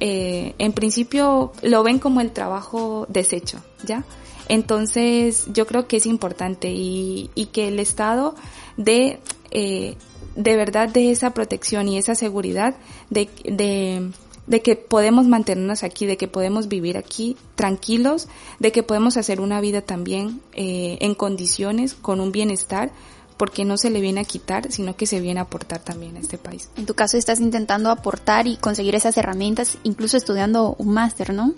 [0.00, 4.02] eh, en principio lo ven como el trabajo desecho, ¿ya?
[4.48, 8.34] Entonces yo creo que es importante y, y que el Estado
[8.78, 9.20] dé
[9.50, 9.96] eh,
[10.36, 12.74] de verdad de esa protección y esa seguridad
[13.10, 14.10] de, de,
[14.46, 18.28] de que podemos mantenernos aquí, de que podemos vivir aquí tranquilos,
[18.58, 22.90] de que podemos hacer una vida también eh, en condiciones, con un bienestar,
[23.36, 26.20] porque no se le viene a quitar, sino que se viene a aportar también a
[26.20, 26.70] este país.
[26.76, 31.52] En tu caso estás intentando aportar y conseguir esas herramientas, incluso estudiando un máster, ¿no?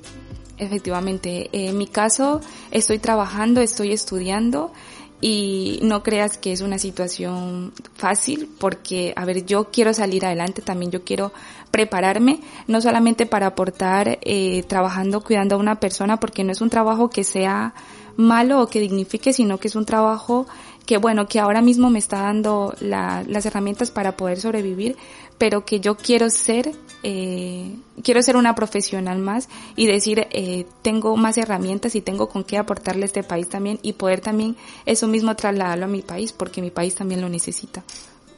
[0.58, 4.72] Efectivamente, en mi caso estoy trabajando, estoy estudiando
[5.20, 10.62] y no creas que es una situación fácil porque, a ver, yo quiero salir adelante,
[10.62, 11.32] también yo quiero
[11.70, 16.70] prepararme, no solamente para aportar eh, trabajando, cuidando a una persona, porque no es un
[16.70, 17.74] trabajo que sea
[18.16, 20.46] malo o que dignifique, sino que es un trabajo
[20.86, 24.96] que bueno, que ahora mismo me está dando la, las herramientas para poder sobrevivir,
[25.39, 26.72] pero que yo quiero ser,
[27.03, 32.45] eh, quiero ser una profesional más y decir, eh, tengo más herramientas y tengo con
[32.45, 34.57] qué aportarle a este país también y poder también
[34.87, 37.84] eso mismo trasladarlo a mi país, porque mi país también lo necesita.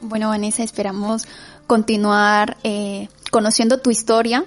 [0.01, 1.27] Bueno, Vanessa, esperamos
[1.67, 4.45] continuar eh, conociendo tu historia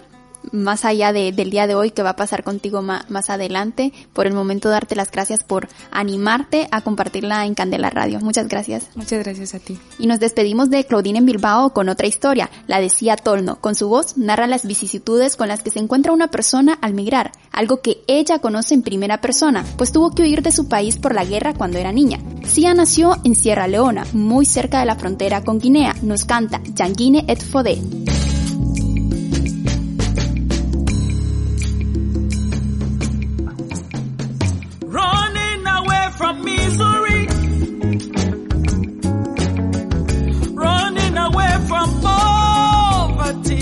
[0.51, 3.93] más allá de, del día de hoy que va a pasar contigo más adelante.
[4.13, 8.21] Por el momento darte las gracias por animarte a compartirla en Candela Radio.
[8.21, 8.89] Muchas gracias.
[8.95, 9.79] Muchas gracias a ti.
[9.99, 12.51] Y nos despedimos de Claudine en Bilbao con otra historia.
[12.67, 13.61] La decía Tolno.
[13.61, 17.33] Con su voz narra las vicisitudes con las que se encuentra una persona al migrar,
[17.51, 21.15] algo que ella conoce en primera persona, pues tuvo que huir de su país por
[21.15, 22.19] la guerra cuando era niña.
[22.47, 25.95] Sia nació en Sierra Leona, muy cerca de la frontera con Guinea.
[26.03, 27.79] Nos canta Yanguine et Fodé.
[41.83, 43.62] From poverty,